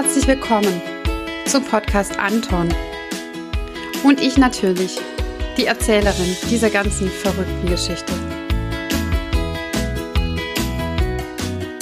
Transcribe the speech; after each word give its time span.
herzlich 0.00 0.28
willkommen 0.28 0.80
zum 1.46 1.64
Podcast 1.64 2.16
Anton. 2.20 2.68
Und 4.04 4.20
ich 4.20 4.38
natürlich, 4.38 4.96
die 5.56 5.66
Erzählerin 5.66 6.36
dieser 6.48 6.70
ganzen 6.70 7.10
verrückten 7.10 7.66
Geschichte. 7.66 8.12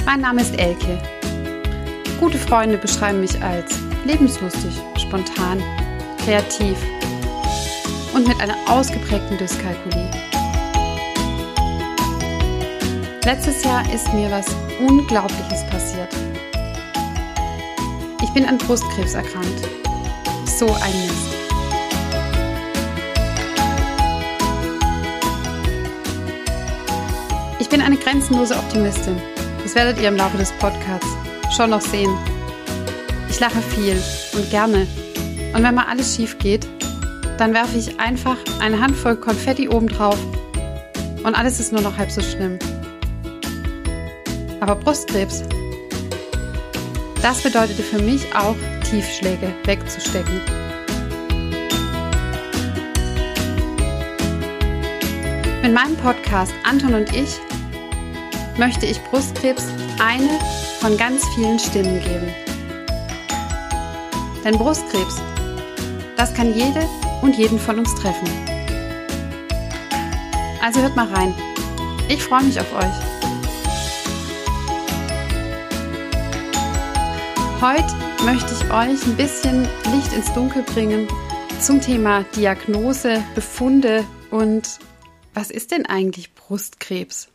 Mein 0.07 0.23
Name 0.23 0.41
ist 0.41 0.59
Elke. 0.59 0.99
Gute 2.19 2.39
Freunde 2.39 2.79
beschreiben 2.79 3.21
mich 3.21 3.39
als 3.43 3.79
lebenslustig, 4.07 4.73
spontan, 4.97 5.63
kreativ 6.25 6.79
und 8.15 8.27
mit 8.27 8.41
einer 8.41 8.57
ausgeprägten 8.67 9.37
Dyskalkulie. 9.37 10.11
Letztes 13.27 13.63
Jahr 13.63 13.85
ist 13.93 14.11
mir 14.15 14.31
was 14.31 14.47
Unglaubliches 14.81 15.67
passiert. 15.69 16.26
Ich 18.27 18.33
bin 18.33 18.45
an 18.45 18.59
Brustkrebs 18.59 19.15
erkrankt. 19.15 19.69
So 20.59 20.67
ein 20.67 21.01
Mist. 21.07 21.37
Ich 27.61 27.69
bin 27.69 27.81
eine 27.81 27.97
grenzenlose 27.97 28.55
Optimistin. 28.57 29.17
Das 29.63 29.75
werdet 29.75 29.99
ihr 30.01 30.09
im 30.09 30.17
Laufe 30.17 30.37
des 30.37 30.53
Podcasts 30.53 31.09
schon 31.57 31.71
noch 31.71 31.81
sehen. 31.81 32.11
Ich 33.31 33.41
lache 33.41 33.63
viel 33.63 33.97
und 34.35 34.51
gerne. 34.51 34.87
Und 35.55 35.63
wenn 35.63 35.75
mal 35.75 35.87
alles 35.89 36.17
schief 36.17 36.37
geht, 36.39 36.67
dann 37.39 37.55
werfe 37.55 37.79
ich 37.79 37.99
einfach 38.01 38.37
eine 38.61 38.81
Handvoll 38.81 39.17
Konfetti 39.17 39.69
obendrauf 39.69 40.19
und 41.23 41.35
alles 41.35 41.61
ist 41.61 41.73
nur 41.73 41.81
noch 41.81 41.97
halb 41.97 42.11
so 42.11 42.23
schlimm. 42.23 42.59
Aber 44.61 44.75
Brustkrebs, 44.75 45.45
das 47.23 47.43
bedeutete 47.43 47.83
für 47.83 48.01
mich 48.01 48.35
auch, 48.35 48.57
Tiefschläge 48.89 49.53
wegzustecken. 49.65 50.41
Mit 55.63 55.75
meinem 55.75 55.97
Podcast 55.97 56.53
Anton 56.65 56.95
und 56.95 57.15
ich 57.15 57.41
möchte 58.57 58.87
ich 58.87 59.03
Brustkrebs 59.05 59.65
eine 59.99 60.39
von 60.81 60.97
ganz 60.97 61.25
vielen 61.35 61.59
Stimmen 61.59 62.01
geben. 62.01 62.33
Denn 64.45 64.57
Brustkrebs, 64.57 65.21
das 66.17 66.33
kann 66.33 66.55
jede 66.55 66.87
und 67.23 67.37
jeden 67.37 67.59
von 67.59 67.81
uns 67.81 67.93
treffen. 67.97 68.29
Also 70.63 70.81
hört 70.81 70.97
mal 70.97 71.09
rein. 71.09 71.35
Ich 72.09 72.23
freue 72.23 72.45
mich 72.45 72.61
auf 72.61 72.73
euch. 72.73 73.16
Heute 77.63 77.87
möchte 78.27 78.53
ich 78.53 78.71
euch 78.71 79.07
ein 79.07 79.17
bisschen 79.17 79.63
Licht 79.95 80.13
ins 80.13 80.31
Dunkel 80.35 80.63
bringen 80.63 81.09
zum 81.59 81.81
Thema 81.81 82.23
Diagnose, 82.37 83.25
Befunde 83.35 84.05
und 84.31 84.79
was 85.33 85.51
ist 85.51 85.71
denn 85.71 85.87
eigentlich 85.87 86.35
Brustkrebs? 86.35 87.29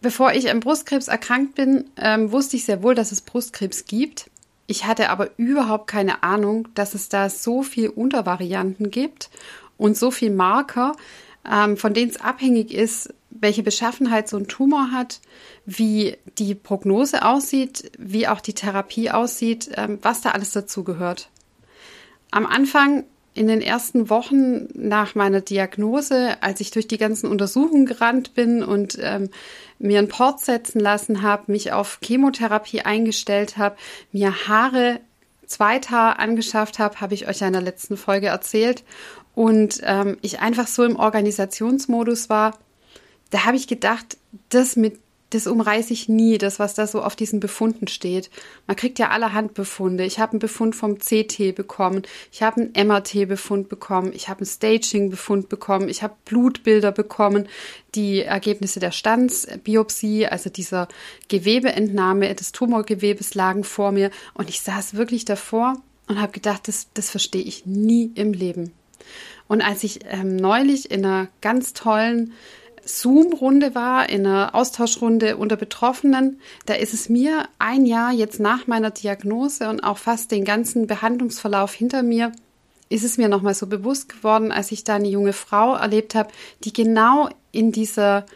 Bevor 0.00 0.32
ich 0.32 0.50
an 0.50 0.58
Brustkrebs 0.58 1.06
erkrankt 1.06 1.54
bin, 1.54 1.90
ähm, 1.96 2.32
wusste 2.32 2.56
ich 2.56 2.64
sehr 2.64 2.82
wohl, 2.82 2.96
dass 2.96 3.12
es 3.12 3.20
Brustkrebs 3.20 3.84
gibt. 3.84 4.28
Ich 4.66 4.84
hatte 4.84 5.10
aber 5.10 5.30
überhaupt 5.36 5.86
keine 5.86 6.24
Ahnung, 6.24 6.66
dass 6.74 6.94
es 6.94 7.08
da 7.08 7.30
so 7.30 7.62
viele 7.62 7.92
Untervarianten 7.92 8.90
gibt 8.90 9.30
und 9.78 9.96
so 9.96 10.10
viele 10.10 10.34
Marker, 10.34 10.96
ähm, 11.48 11.76
von 11.76 11.94
denen 11.94 12.10
es 12.10 12.20
abhängig 12.20 12.74
ist, 12.74 13.14
welche 13.30 13.62
Beschaffenheit 13.62 14.28
so 14.28 14.36
ein 14.36 14.48
Tumor 14.48 14.90
hat, 14.92 15.20
wie 15.64 16.16
die 16.38 16.54
Prognose 16.54 17.24
aussieht, 17.24 17.92
wie 17.98 18.28
auch 18.28 18.40
die 18.40 18.54
Therapie 18.54 19.10
aussieht, 19.10 19.70
ähm, 19.76 19.98
was 20.02 20.20
da 20.20 20.30
alles 20.30 20.52
dazu 20.52 20.84
gehört. 20.84 21.30
Am 22.30 22.46
Anfang 22.46 23.04
in 23.32 23.46
den 23.46 23.62
ersten 23.62 24.10
Wochen 24.10 24.68
nach 24.74 25.14
meiner 25.14 25.40
Diagnose, 25.40 26.42
als 26.42 26.60
ich 26.60 26.72
durch 26.72 26.88
die 26.88 26.98
ganzen 26.98 27.30
Untersuchungen 27.30 27.86
gerannt 27.86 28.34
bin 28.34 28.62
und 28.62 28.98
ähm, 29.00 29.30
mir 29.78 29.98
einen 29.98 30.08
Port 30.08 30.40
setzen 30.40 30.80
lassen 30.80 31.22
habe, 31.22 31.50
mich 31.52 31.72
auf 31.72 32.00
Chemotherapie 32.02 32.82
eingestellt 32.82 33.56
habe, 33.56 33.76
mir 34.12 34.48
Haare, 34.48 35.00
Zweithaar 35.46 36.18
angeschafft 36.18 36.78
habe, 36.78 37.00
habe 37.00 37.14
ich 37.14 37.28
euch 37.28 37.40
ja 37.40 37.46
in 37.46 37.52
der 37.52 37.62
letzten 37.62 37.96
Folge 37.96 38.28
erzählt. 38.28 38.84
Und 39.34 39.80
ähm, 39.84 40.18
ich 40.22 40.40
einfach 40.40 40.66
so 40.66 40.84
im 40.84 40.96
Organisationsmodus 40.96 42.28
war, 42.30 42.58
da 43.30 43.44
habe 43.44 43.56
ich 43.56 43.66
gedacht, 43.66 44.16
das 44.48 44.76
mit 44.76 44.98
das 45.30 45.46
umreiße 45.46 45.92
ich 45.92 46.08
nie, 46.08 46.38
das, 46.38 46.58
was 46.58 46.74
da 46.74 46.86
so 46.86 47.02
auf 47.02 47.16
diesen 47.16 47.40
Befunden 47.40 47.86
steht. 47.86 48.30
Man 48.66 48.76
kriegt 48.76 48.98
ja 48.98 49.10
allerhand 49.10 49.54
Befunde. 49.54 50.04
Ich 50.04 50.18
habe 50.18 50.32
einen 50.32 50.38
Befund 50.40 50.74
vom 50.74 50.98
CT 50.98 51.54
bekommen, 51.54 52.02
ich 52.32 52.42
habe 52.42 52.68
einen 52.74 52.88
MRT-Befund 52.88 53.68
bekommen, 53.68 54.12
ich 54.12 54.28
habe 54.28 54.40
einen 54.40 54.46
Staging-Befund 54.46 55.48
bekommen, 55.48 55.88
ich 55.88 56.02
habe 56.02 56.14
Blutbilder 56.24 56.92
bekommen, 56.92 57.48
die 57.94 58.22
Ergebnisse 58.22 58.80
der 58.80 58.90
Standsbiopsie, 58.90 60.26
also 60.26 60.50
dieser 60.50 60.88
Gewebeentnahme 61.28 62.34
des 62.34 62.52
Tumorgewebes 62.52 63.34
lagen 63.34 63.64
vor 63.64 63.92
mir 63.92 64.10
und 64.34 64.48
ich 64.48 64.60
saß 64.60 64.94
wirklich 64.94 65.24
davor 65.24 65.80
und 66.08 66.20
habe 66.20 66.32
gedacht, 66.32 66.66
das, 66.66 66.88
das 66.94 67.10
verstehe 67.10 67.42
ich 67.42 67.66
nie 67.66 68.10
im 68.16 68.32
Leben. 68.32 68.72
Und 69.46 69.62
als 69.62 69.84
ich 69.84 70.00
ähm, 70.08 70.36
neulich 70.36 70.90
in 70.90 71.04
einer 71.04 71.28
ganz 71.40 71.72
tollen 71.72 72.32
Zoom-Runde 72.98 73.74
war, 73.74 74.08
in 74.08 74.26
einer 74.26 74.54
Austauschrunde 74.54 75.36
unter 75.36 75.56
Betroffenen, 75.56 76.40
da 76.66 76.74
ist 76.74 76.94
es 76.94 77.08
mir 77.08 77.48
ein 77.58 77.86
Jahr 77.86 78.12
jetzt 78.12 78.40
nach 78.40 78.66
meiner 78.66 78.90
Diagnose 78.90 79.68
und 79.68 79.80
auch 79.80 79.98
fast 79.98 80.30
den 80.30 80.44
ganzen 80.44 80.86
Behandlungsverlauf 80.86 81.72
hinter 81.72 82.02
mir, 82.02 82.32
ist 82.88 83.04
es 83.04 83.18
mir 83.18 83.28
nochmal 83.28 83.54
so 83.54 83.66
bewusst 83.66 84.08
geworden, 84.08 84.52
als 84.52 84.72
ich 84.72 84.84
da 84.84 84.96
eine 84.96 85.08
junge 85.08 85.32
Frau 85.32 85.74
erlebt 85.76 86.14
habe, 86.14 86.30
die 86.64 86.72
genau 86.72 87.28
in 87.52 87.72
dieser 87.72 88.26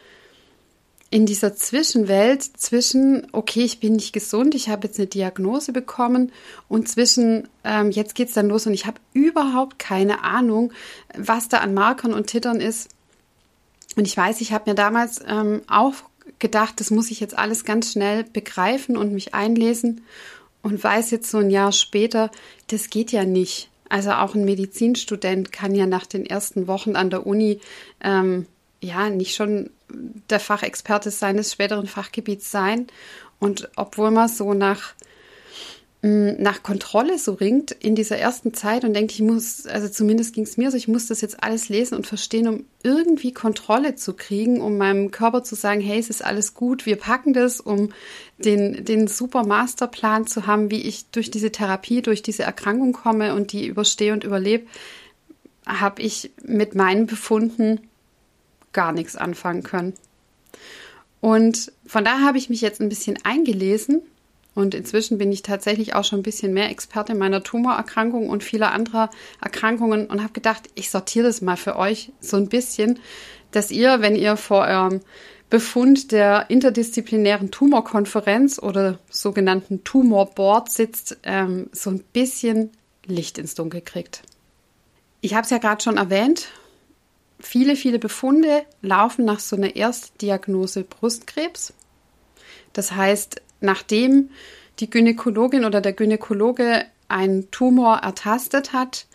in 1.15 1.27
dieser 1.27 1.55
Zwischenwelt 1.55 2.43
zwischen, 2.43 3.29
okay, 3.31 3.63
ich 3.63 3.79
bin 3.79 3.93
nicht 3.93 4.13
gesund, 4.13 4.53
ich 4.57 4.69
habe 4.69 4.89
jetzt 4.89 4.99
eine 4.99 5.07
Diagnose 5.07 5.73
bekommen 5.73 6.33
und 6.69 6.89
zwischen, 6.89 7.47
ähm, 7.63 7.93
jetzt 7.93 8.19
es 8.19 8.33
dann 8.33 8.49
los 8.49 8.67
und 8.67 8.75
ich 8.75 8.87
habe 8.87 9.01
überhaupt 9.13 9.79
keine 9.79 10.25
Ahnung, 10.25 10.73
was 11.17 11.49
da 11.49 11.59
an 11.59 11.73
Markern 11.73 12.13
und 12.13 12.27
Tittern 12.27 12.61
ist, 12.61 12.91
und 13.97 14.07
ich 14.07 14.17
weiß, 14.17 14.41
ich 14.41 14.53
habe 14.53 14.71
mir 14.71 14.75
damals 14.75 15.21
ähm, 15.27 15.63
auch 15.69 15.95
gedacht, 16.39 16.81
das 16.81 16.91
muss 16.91 17.11
ich 17.11 17.21
jetzt 17.21 17.37
alles 17.37 17.65
ganz 17.65 17.93
schnell 17.93 18.25
begreifen 18.25 18.97
und 18.97 19.13
mich 19.13 19.35
einlesen 19.35 20.03
und 20.63 20.83
weiß 20.83 21.11
jetzt 21.11 21.31
so 21.31 21.39
ein 21.39 21.51
Jahr 21.51 21.73
später, 21.73 22.31
das 22.69 22.91
geht 22.91 23.13
ja 23.13 23.25
nicht. 23.25 23.71
Also 23.89 24.13
auch 24.13 24.35
ein 24.35 24.45
Medizinstudent 24.45 25.53
kann 25.53 25.75
ja 25.75 25.87
nach 25.87 26.07
den 26.07 26.27
ersten 26.27 26.67
Wochen 26.67 26.97
an 26.97 27.11
der 27.11 27.27
Uni 27.27 27.61
ähm, 28.01 28.47
ja 28.81 29.11
nicht 29.11 29.35
schon 29.35 29.71
der 30.31 30.41
Fachexperte 30.41 31.11
seines 31.11 31.53
späteren 31.53 31.87
Fachgebiets 31.87 32.51
sein. 32.51 32.87
Und 33.39 33.69
obwohl 33.77 34.11
man 34.11 34.29
so 34.29 34.55
nach 34.55 34.95
nach 36.07 36.63
Kontrolle 36.63 37.19
so 37.19 37.33
ringt 37.33 37.71
in 37.71 37.95
dieser 37.95 38.19
ersten 38.19 38.53
Zeit 38.53 38.85
und 38.85 38.93
denkt, 38.93 39.13
ich 39.13 39.23
muss, 39.23 39.65
also 39.65 39.89
zumindest 39.89 40.35
ging 40.35 40.45
es 40.45 40.59
mir 40.59 40.71
so, 40.71 40.77
ich 40.77 40.87
muss 40.87 41.07
das 41.07 41.23
jetzt 41.23 41.43
alles 41.43 41.71
lesen 41.71 41.95
und 41.95 42.07
verstehen, 42.07 42.47
um 42.47 42.65
irgendwie 42.83 43.33
Kontrolle 43.33 43.95
zu 43.95 44.13
kriegen, 44.13 44.61
um 44.61 44.77
meinem 44.77 45.13
Körper 45.13 45.45
zu 45.45 45.55
sagen, 45.55 45.81
hey, 45.81 45.99
es 45.99 46.11
ist 46.11 46.23
alles 46.23 46.53
gut, 46.53 46.85
wir 46.85 46.97
packen 46.97 47.33
das, 47.33 47.59
um 47.59 47.89
den, 48.37 48.85
den 48.85 49.09
super 49.09 49.47
Masterplan 49.47 50.27
zu 50.27 50.47
haben, 50.47 50.71
wie 50.71 50.83
ich 50.83 51.07
durch 51.07 51.31
diese 51.31 51.53
Therapie, 51.53 52.03
durch 52.03 52.21
diese 52.21 52.43
Erkrankung 52.43 52.93
komme 52.93 53.35
und 53.35 53.53
die 53.53 53.67
überstehe 53.67 54.13
und 54.13 54.25
überlebe, 54.25 54.67
habe 55.65 56.03
ich 56.03 56.33
mit 56.43 56.75
meinen 56.75 57.07
Befunden 57.07 57.81
gar 58.75 58.93
nichts 58.93 59.17
anfangen 59.17 59.63
können. 59.63 59.95
Und 61.23 61.73
von 61.87 62.05
daher 62.05 62.27
habe 62.27 62.37
ich 62.37 62.51
mich 62.51 62.61
jetzt 62.61 62.83
ein 62.83 62.91
bisschen 62.91 63.19
eingelesen 63.25 64.03
und 64.55 64.75
inzwischen 64.75 65.19
bin 65.19 65.33
ich 65.33 65.43
tatsächlich 65.43 65.95
auch 65.95 66.05
schon 66.05 66.21
ein 66.21 66.25
bisschen 66.25 66.53
mehr 66.55 66.71
Experte 66.71 67.15
meiner 67.15 67.43
Tumorerkrankung 67.43 68.29
und 68.29 68.45
vieler 68.45 68.73
anderer 68.73 69.11
Erkrankungen 69.41 70.07
und 70.07 70.23
habe 70.23 70.33
gedacht, 70.33 70.71
ich 70.75 70.91
sortiere 70.91 71.27
das 71.27 71.41
mal 71.41 71.57
für 71.57 71.77
euch 71.77 72.13
so 72.21 72.37
ein 72.37 72.49
bisschen, 72.49 73.01
dass 73.51 73.71
ihr, 73.71 74.01
wenn 74.01 74.17
ihr 74.17 74.37
vor 74.37 74.65
eurem 74.65 75.01
Befund 75.51 76.13
der 76.13 76.51
interdisziplinären 76.51 77.51
Tumorkonferenz 77.51 78.59
oder 78.59 78.99
sogenannten 79.11 79.85
Tumorboard 79.85 80.71
sitzt, 80.71 81.19
ähm, 81.23 81.69
so 81.73 81.91
ein 81.91 82.03
bisschen 82.13 82.71
Licht 83.07 83.39
ins 83.39 83.55
Dunkel 83.55 83.81
kriegt. 83.81 84.23
Ich 85.21 85.35
habe 85.35 85.45
es 85.45 85.51
ja 85.51 85.59
gerade 85.59 85.83
schon 85.83 85.97
erwähnt. 85.97 86.49
Viele, 87.41 87.77
viele 87.77 87.99
Befunde 87.99 88.65
laufen 88.83 89.25
nach 89.25 89.41
so 89.41 89.57
einer 89.57 89.77
Erstdiagnose 89.77 90.85
Brustkrebs. 90.85 91.73
Das 92.73 92.93
heißt, 92.93 93.43
nachdem 93.65 94.31
die 94.81 94.91
Gynäkologin 94.91 95.65
oder 95.65 95.81
der 95.81 95.93
Gynäkologe 95.93 96.85
einen 97.09 97.51
Tumor 97.51 97.99
ertastet 97.99 98.73
hat, 98.73 99.07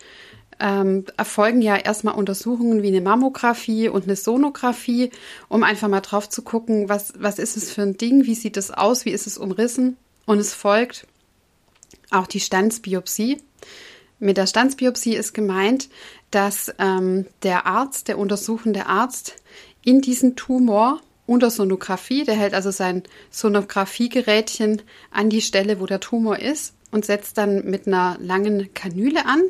ähm, 0.58 1.06
erfolgen 1.16 1.62
ja 1.62 1.76
erstmal 1.76 2.14
Untersuchungen 2.14 2.82
wie 2.82 2.88
eine 2.88 3.00
Mammographie 3.00 3.88
und 3.88 4.04
eine 4.04 4.16
Sonographie, 4.16 5.10
um 5.48 5.62
einfach 5.62 5.88
mal 5.88 6.00
drauf 6.00 6.28
zu 6.28 6.42
gucken, 6.42 6.88
was, 6.88 7.14
was 7.18 7.38
ist 7.38 7.56
es 7.56 7.72
für 7.72 7.82
ein 7.82 7.96
Ding, 7.96 8.26
wie 8.26 8.34
sieht 8.34 8.56
es 8.56 8.70
aus, 8.70 9.06
wie 9.06 9.10
ist 9.10 9.26
es 9.26 9.38
umrissen. 9.38 9.96
Und 10.26 10.38
es 10.38 10.52
folgt 10.52 11.06
auch 12.10 12.26
die 12.26 12.40
Stanzbiopsie. 12.40 13.40
Mit 14.18 14.36
der 14.36 14.46
Stanzbiopsie 14.46 15.16
ist 15.16 15.32
gemeint, 15.32 15.88
dass 16.30 16.72
ähm, 16.78 17.26
der 17.42 17.66
Arzt, 17.66 18.08
der 18.08 18.18
untersuchende 18.18 18.86
Arzt, 18.86 19.36
in 19.82 20.02
diesen 20.02 20.36
Tumor 20.36 21.00
unter 21.30 21.48
der 21.48 22.34
hält 22.34 22.54
also 22.54 22.72
sein 22.72 23.04
Sonographiegerätchen 23.30 24.82
an 25.12 25.30
die 25.30 25.42
Stelle, 25.42 25.78
wo 25.78 25.86
der 25.86 26.00
Tumor 26.00 26.40
ist 26.40 26.74
und 26.90 27.04
setzt 27.04 27.38
dann 27.38 27.70
mit 27.70 27.86
einer 27.86 28.16
langen 28.20 28.74
Kanüle 28.74 29.24
an 29.26 29.40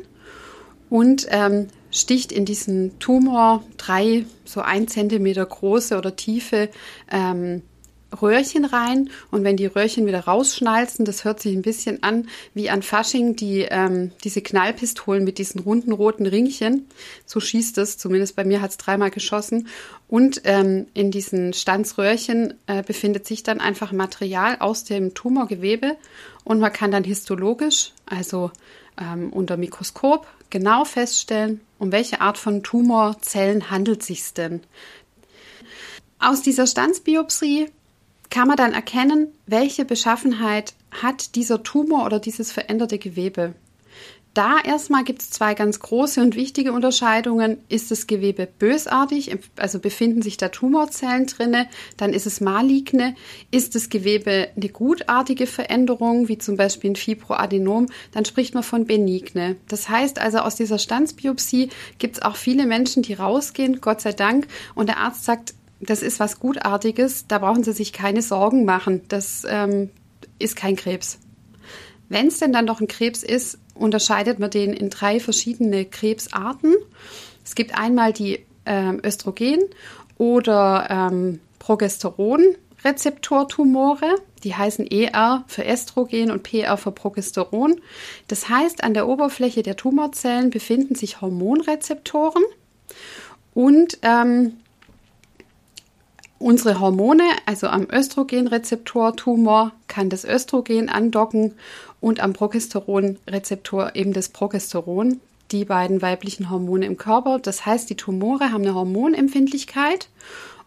und 0.91 1.25
ähm, 1.31 1.69
sticht 1.89 2.31
in 2.31 2.45
diesen 2.45 2.99
Tumor 2.99 3.63
drei 3.77 4.25
so 4.45 4.61
ein 4.61 4.87
Zentimeter 4.87 5.43
große 5.43 5.97
oder 5.97 6.15
tiefe 6.15 6.69
ähm, 7.11 7.63
Röhrchen 8.19 8.65
rein 8.65 9.09
und 9.29 9.43
wenn 9.43 9.57
die 9.57 9.65
Röhrchen 9.65 10.05
wieder 10.05 10.21
rausschnalzen, 10.21 11.05
das 11.05 11.23
hört 11.23 11.39
sich 11.39 11.55
ein 11.55 11.61
bisschen 11.61 12.03
an 12.03 12.27
wie 12.53 12.69
an 12.69 12.81
Fasching, 12.81 13.35
die, 13.35 13.61
ähm, 13.69 14.11
diese 14.23 14.41
Knallpistolen 14.41 15.23
mit 15.23 15.37
diesen 15.37 15.61
runden 15.61 15.91
roten 15.91 16.25
Ringchen. 16.25 16.87
So 17.25 17.39
schießt 17.39 17.77
es, 17.77 17.97
zumindest 17.97 18.35
bei 18.35 18.43
mir 18.43 18.61
hat 18.61 18.71
es 18.71 18.77
dreimal 18.77 19.11
geschossen. 19.11 19.67
Und 20.07 20.41
ähm, 20.43 20.87
in 20.93 21.11
diesen 21.11 21.53
Stanzröhrchen 21.53 22.55
äh, 22.67 22.83
befindet 22.83 23.25
sich 23.25 23.43
dann 23.43 23.61
einfach 23.61 23.91
Material 23.91 24.57
aus 24.59 24.83
dem 24.83 25.13
Tumorgewebe 25.13 25.95
und 26.43 26.59
man 26.59 26.73
kann 26.73 26.91
dann 26.91 27.03
histologisch, 27.03 27.93
also 28.05 28.51
ähm, 28.99 29.31
unter 29.31 29.57
Mikroskop, 29.57 30.27
genau 30.49 30.83
feststellen, 30.85 31.61
um 31.79 31.91
welche 31.91 32.21
Art 32.21 32.37
von 32.37 32.61
Tumorzellen 32.61 33.71
handelt 33.71 34.01
es 34.01 34.07
sich 34.07 34.33
denn. 34.33 34.61
Aus 36.19 36.41
dieser 36.41 36.67
Stanzbiopsie 36.67 37.71
kann 38.31 38.47
man 38.47 38.57
dann 38.57 38.73
erkennen, 38.73 39.27
welche 39.45 39.85
Beschaffenheit 39.85 40.73
hat 40.89 41.35
dieser 41.35 41.61
Tumor 41.61 42.05
oder 42.05 42.19
dieses 42.19 42.51
veränderte 42.51 42.97
Gewebe. 42.97 43.53
Da 44.33 44.59
erstmal 44.63 45.03
gibt 45.03 45.21
es 45.21 45.29
zwei 45.29 45.55
ganz 45.55 45.81
große 45.81 46.21
und 46.21 46.37
wichtige 46.37 46.71
Unterscheidungen. 46.71 47.57
Ist 47.67 47.91
das 47.91 48.07
Gewebe 48.07 48.47
bösartig, 48.47 49.37
also 49.57 49.79
befinden 49.79 50.21
sich 50.21 50.37
da 50.37 50.47
Tumorzellen 50.47 51.25
drinne, 51.25 51.67
dann 51.97 52.13
ist 52.13 52.25
es 52.25 52.39
maligne. 52.39 53.15
Ist 53.51 53.75
das 53.75 53.89
Gewebe 53.89 54.47
eine 54.55 54.69
gutartige 54.69 55.47
Veränderung, 55.47 56.29
wie 56.29 56.37
zum 56.37 56.55
Beispiel 56.55 56.91
ein 56.91 56.95
Fibroadenom, 56.95 57.87
dann 58.13 58.23
spricht 58.23 58.53
man 58.53 58.63
von 58.63 58.85
benigne. 58.85 59.57
Das 59.67 59.89
heißt 59.89 60.19
also, 60.19 60.37
aus 60.37 60.55
dieser 60.55 60.79
Stanzbiopsie 60.79 61.67
gibt 61.99 62.15
es 62.15 62.21
auch 62.21 62.37
viele 62.37 62.65
Menschen, 62.65 63.03
die 63.03 63.13
rausgehen, 63.13 63.81
Gott 63.81 63.99
sei 63.99 64.13
Dank, 64.13 64.47
und 64.75 64.87
der 64.87 64.99
Arzt 64.99 65.25
sagt, 65.25 65.55
das 65.81 66.01
ist 66.01 66.19
was 66.19 66.39
Gutartiges, 66.39 67.27
da 67.27 67.37
brauchen 67.39 67.63
Sie 67.63 67.73
sich 67.73 67.93
keine 67.93 68.21
Sorgen 68.21 68.65
machen. 68.65 69.01
Das 69.07 69.45
ähm, 69.47 69.89
ist 70.39 70.55
kein 70.55 70.75
Krebs. 70.75 71.19
Wenn 72.09 72.27
es 72.27 72.39
denn 72.39 72.53
dann 72.53 72.67
doch 72.67 72.81
ein 72.81 72.87
Krebs 72.87 73.23
ist, 73.23 73.57
unterscheidet 73.73 74.37
man 74.39 74.51
den 74.51 74.73
in 74.73 74.89
drei 74.89 75.19
verschiedene 75.19 75.85
Krebsarten. 75.85 76.75
Es 77.43 77.55
gibt 77.55 77.77
einmal 77.77 78.13
die 78.13 78.45
ähm, 78.65 79.01
Östrogen- 79.03 79.65
oder 80.17 80.87
ähm, 80.89 81.41
Progesteron-Rezeptortumore. 81.59 84.15
Die 84.43 84.55
heißen 84.55 84.89
ER 84.89 85.43
für 85.47 85.65
Estrogen 85.65 86.31
und 86.31 86.43
PR 86.43 86.77
für 86.77 86.91
Progesteron. 86.91 87.81
Das 88.27 88.47
heißt, 88.49 88.83
an 88.83 88.93
der 88.93 89.07
Oberfläche 89.07 89.63
der 89.63 89.77
Tumorzellen 89.77 90.49
befinden 90.49 90.95
sich 90.95 91.21
Hormonrezeptoren 91.21 92.43
und 93.53 93.99
ähm, 94.01 94.57
unsere 96.41 96.79
Hormone, 96.79 97.23
also 97.45 97.67
am 97.67 97.87
Östrogenrezeptor-Tumor, 97.89 99.71
kann 99.87 100.09
das 100.09 100.25
Östrogen 100.25 100.89
andocken 100.89 101.53
und 101.99 102.19
am 102.19 102.33
Progesteronrezeptor 102.33 103.95
eben 103.95 104.13
das 104.13 104.29
Progesteron, 104.29 105.21
die 105.51 105.65
beiden 105.65 106.01
weiblichen 106.01 106.49
Hormone 106.49 106.85
im 106.85 106.97
Körper. 106.97 107.39
Das 107.39 107.65
heißt, 107.65 107.89
die 107.89 107.95
Tumore 107.95 108.51
haben 108.51 108.63
eine 108.63 108.73
Hormonempfindlichkeit. 108.73 110.09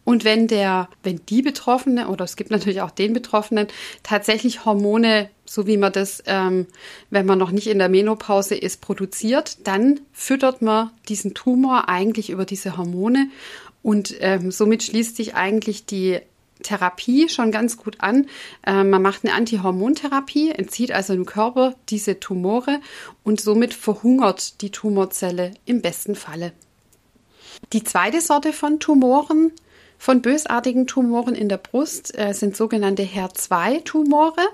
Und 0.05 0.25
wenn 0.25 0.47
der, 0.47 0.89
wenn 1.03 1.21
die 1.29 1.41
Betroffene 1.41 2.09
oder 2.09 2.25
es 2.25 2.37
gibt 2.37 2.51
natürlich 2.51 2.83
auch 2.83 2.91
den 2.91 3.15
Betroffenen 3.15 3.69
tatsächlich 4.03 4.67
Hormone, 4.67 5.31
so 5.47 5.67
wie 5.67 5.79
man 5.79 5.93
das, 5.93 6.23
ähm, 6.27 6.67
wenn 7.09 7.25
man 7.25 7.39
noch 7.39 7.51
nicht 7.51 7.67
in 7.67 7.79
der 7.79 7.89
Menopause 7.89 8.55
ist, 8.55 8.83
produziert, 8.83 9.67
dann 9.67 10.01
füttert 10.13 10.61
man 10.61 10.91
diesen 11.09 11.33
Tumor 11.33 11.89
eigentlich 11.89 12.29
über 12.29 12.45
diese 12.45 12.77
Hormone 12.77 13.29
und 13.85 14.17
ähm, 14.21 14.51
somit 14.51 14.83
schließt 14.83 15.15
sich 15.15 15.35
eigentlich 15.35 15.85
die 15.85 16.19
Therapie 16.63 17.29
schon 17.29 17.53
ganz 17.53 17.77
gut 17.77 18.01
an. 18.01 18.27
Ähm, 18.67 18.89
man 18.89 19.03
macht 19.03 19.25
eine 19.25 19.35
Antihormontherapie, 19.35 20.53
entzieht 20.53 20.91
also 20.91 21.13
im 21.13 21.27
Körper 21.27 21.75
diese 21.91 22.19
Tumore 22.19 22.81
und 23.25 23.43
somit 23.43 23.75
verhungert 23.75 24.63
die 24.63 24.71
Tumorzelle 24.71 25.53
im 25.67 25.83
besten 25.83 26.15
Falle. 26.15 26.53
Die 27.75 27.85
zweite 27.85 28.23
Sorte 28.23 28.55
von 28.55 28.81
Tumoren, 28.81 29.53
von 29.99 30.23
bösartigen 30.23 30.87
Tumoren 30.87 31.35
in 31.35 31.51
der 31.51 31.59
Brust, 31.59 32.19
äh, 32.19 32.33
sind 32.33 32.57
sogenannte 32.57 33.03
HER2-Tumore. 33.03 34.49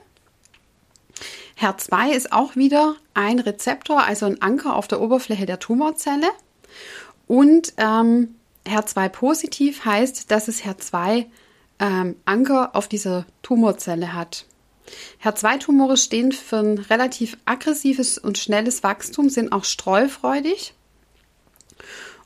HER2 1.56 2.10
ist 2.10 2.32
auch 2.32 2.56
wieder 2.56 2.96
ein 3.14 3.38
Rezeptor, 3.38 4.02
also 4.02 4.26
ein 4.26 4.42
Anker 4.42 4.74
auf 4.74 4.88
der 4.88 5.00
Oberfläche 5.00 5.46
der 5.46 5.60
Tumorzelle. 5.60 6.30
Und 7.28 7.74
ähm, 7.76 8.34
HER2 8.70 9.08
positiv 9.08 9.84
heißt, 9.84 10.30
dass 10.30 10.48
es 10.48 10.62
HER2 10.62 11.26
ähm, 11.78 12.16
Anker 12.24 12.74
auf 12.74 12.88
dieser 12.88 13.26
Tumorzelle 13.42 14.12
hat. 14.12 14.46
HER2-Tumore 15.22 15.96
stehen 15.96 16.32
für 16.32 16.58
ein 16.58 16.78
relativ 16.78 17.36
aggressives 17.44 18.18
und 18.18 18.38
schnelles 18.38 18.82
Wachstum, 18.82 19.28
sind 19.28 19.52
auch 19.52 19.64
streufreudig. 19.64 20.74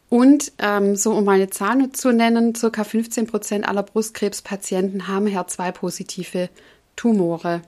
Und 0.08 0.52
ähm, 0.58 0.96
so 0.96 1.12
um 1.12 1.28
eine 1.28 1.50
Zahl 1.50 1.90
zu 1.92 2.12
nennen, 2.12 2.52
ca. 2.52 2.84
15 2.84 3.26
Prozent 3.26 3.68
aller 3.68 3.82
Brustkrebspatienten 3.82 5.08
haben 5.08 5.26
HER2-positive 5.26 6.48
Tumore. 6.96 7.62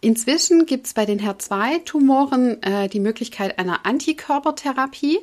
Inzwischen 0.00 0.64
gibt 0.64 0.86
es 0.86 0.94
bei 0.94 1.04
den 1.04 1.20
HER2-Tumoren 1.20 2.62
äh, 2.62 2.88
die 2.88 3.00
Möglichkeit 3.00 3.58
einer 3.58 3.84
Antikörpertherapie. 3.84 5.18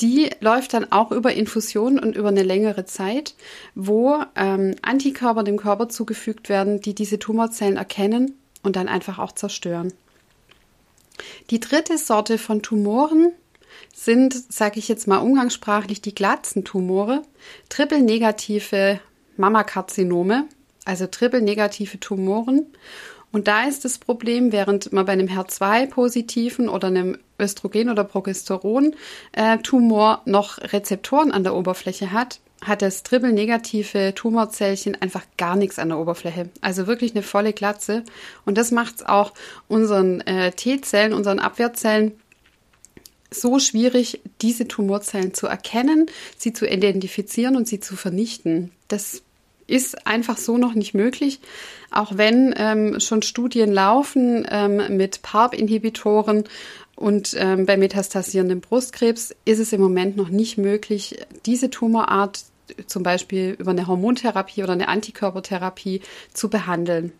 Die 0.00 0.30
läuft 0.40 0.74
dann 0.74 0.92
auch 0.92 1.10
über 1.10 1.32
Infusionen 1.32 1.98
und 1.98 2.14
über 2.14 2.28
eine 2.28 2.44
längere 2.44 2.84
Zeit, 2.84 3.34
wo 3.74 4.22
ähm, 4.36 4.76
Antikörper 4.82 5.42
dem 5.42 5.56
Körper 5.56 5.88
zugefügt 5.88 6.48
werden, 6.48 6.80
die 6.80 6.94
diese 6.94 7.18
Tumorzellen 7.18 7.76
erkennen 7.76 8.34
und 8.62 8.76
dann 8.76 8.88
einfach 8.88 9.18
auch 9.18 9.32
zerstören. 9.32 9.92
Die 11.50 11.58
dritte 11.58 11.98
Sorte 11.98 12.38
von 12.38 12.62
Tumoren 12.62 13.32
sind, 13.94 14.34
sage 14.52 14.78
ich 14.78 14.88
jetzt 14.88 15.08
mal 15.08 15.18
umgangssprachlich, 15.18 16.00
die 16.00 16.14
Glatzentumore, 16.14 17.22
triple-negative 17.68 19.00
Mammakarzinome, 19.36 20.46
also 20.84 21.06
triple-negative 21.06 21.98
Tumoren. 21.98 22.66
Und 23.30 23.46
da 23.48 23.64
ist 23.64 23.84
das 23.84 23.98
Problem, 23.98 24.52
während 24.52 24.90
man 24.92 25.04
bei 25.04 25.12
einem 25.12 25.28
HER2-positiven 25.28 26.68
oder 26.68 26.86
einem 26.88 27.18
Östrogen- 27.38 27.90
oder 27.90 28.04
Progesteron-Tumor 28.04 30.22
noch 30.24 30.56
Rezeptoren 30.58 31.30
an 31.30 31.44
der 31.44 31.54
Oberfläche 31.54 32.12
hat, 32.12 32.40
hat 32.62 32.80
das 32.82 33.04
triple-negative 33.04 34.14
Tumorzellchen 34.14 35.00
einfach 35.00 35.24
gar 35.36 35.56
nichts 35.56 35.78
an 35.78 35.90
der 35.90 35.98
Oberfläche. 35.98 36.48
Also 36.60 36.86
wirklich 36.86 37.12
eine 37.12 37.22
volle 37.22 37.52
Glatze. 37.52 38.02
Und 38.44 38.58
das 38.58 38.72
macht 38.72 38.96
es 38.96 39.06
auch 39.06 39.32
unseren 39.68 40.20
äh, 40.22 40.50
T-Zellen, 40.52 41.12
unseren 41.12 41.38
Abwehrzellen 41.38 42.12
so 43.30 43.58
schwierig, 43.58 44.20
diese 44.40 44.66
Tumorzellen 44.66 45.34
zu 45.34 45.46
erkennen, 45.46 46.06
sie 46.36 46.52
zu 46.52 46.66
identifizieren 46.66 47.56
und 47.56 47.68
sie 47.68 47.78
zu 47.78 47.94
vernichten. 47.94 48.72
Das 48.88 49.22
ist 49.68 50.06
einfach 50.06 50.36
so 50.36 50.58
noch 50.58 50.74
nicht 50.74 50.94
möglich, 50.94 51.38
auch 51.92 52.16
wenn 52.16 52.52
ähm, 52.56 52.98
schon 52.98 53.22
Studien 53.22 53.72
laufen 53.72 54.46
ähm, 54.50 54.96
mit 54.96 55.22
PARP-Inhibitoren 55.22 56.44
und 56.96 57.36
ähm, 57.38 57.64
bei 57.64 57.76
metastasierendem 57.76 58.60
Brustkrebs 58.60 59.34
ist 59.44 59.60
es 59.60 59.72
im 59.72 59.80
Moment 59.80 60.16
noch 60.16 60.30
nicht 60.30 60.58
möglich, 60.58 61.24
diese 61.46 61.70
Tumorart 61.70 62.42
zum 62.86 63.02
Beispiel 63.02 63.56
über 63.58 63.70
eine 63.70 63.86
Hormontherapie 63.86 64.62
oder 64.62 64.72
eine 64.72 64.88
Antikörpertherapie 64.88 66.02
zu 66.34 66.50
behandeln. 66.50 67.12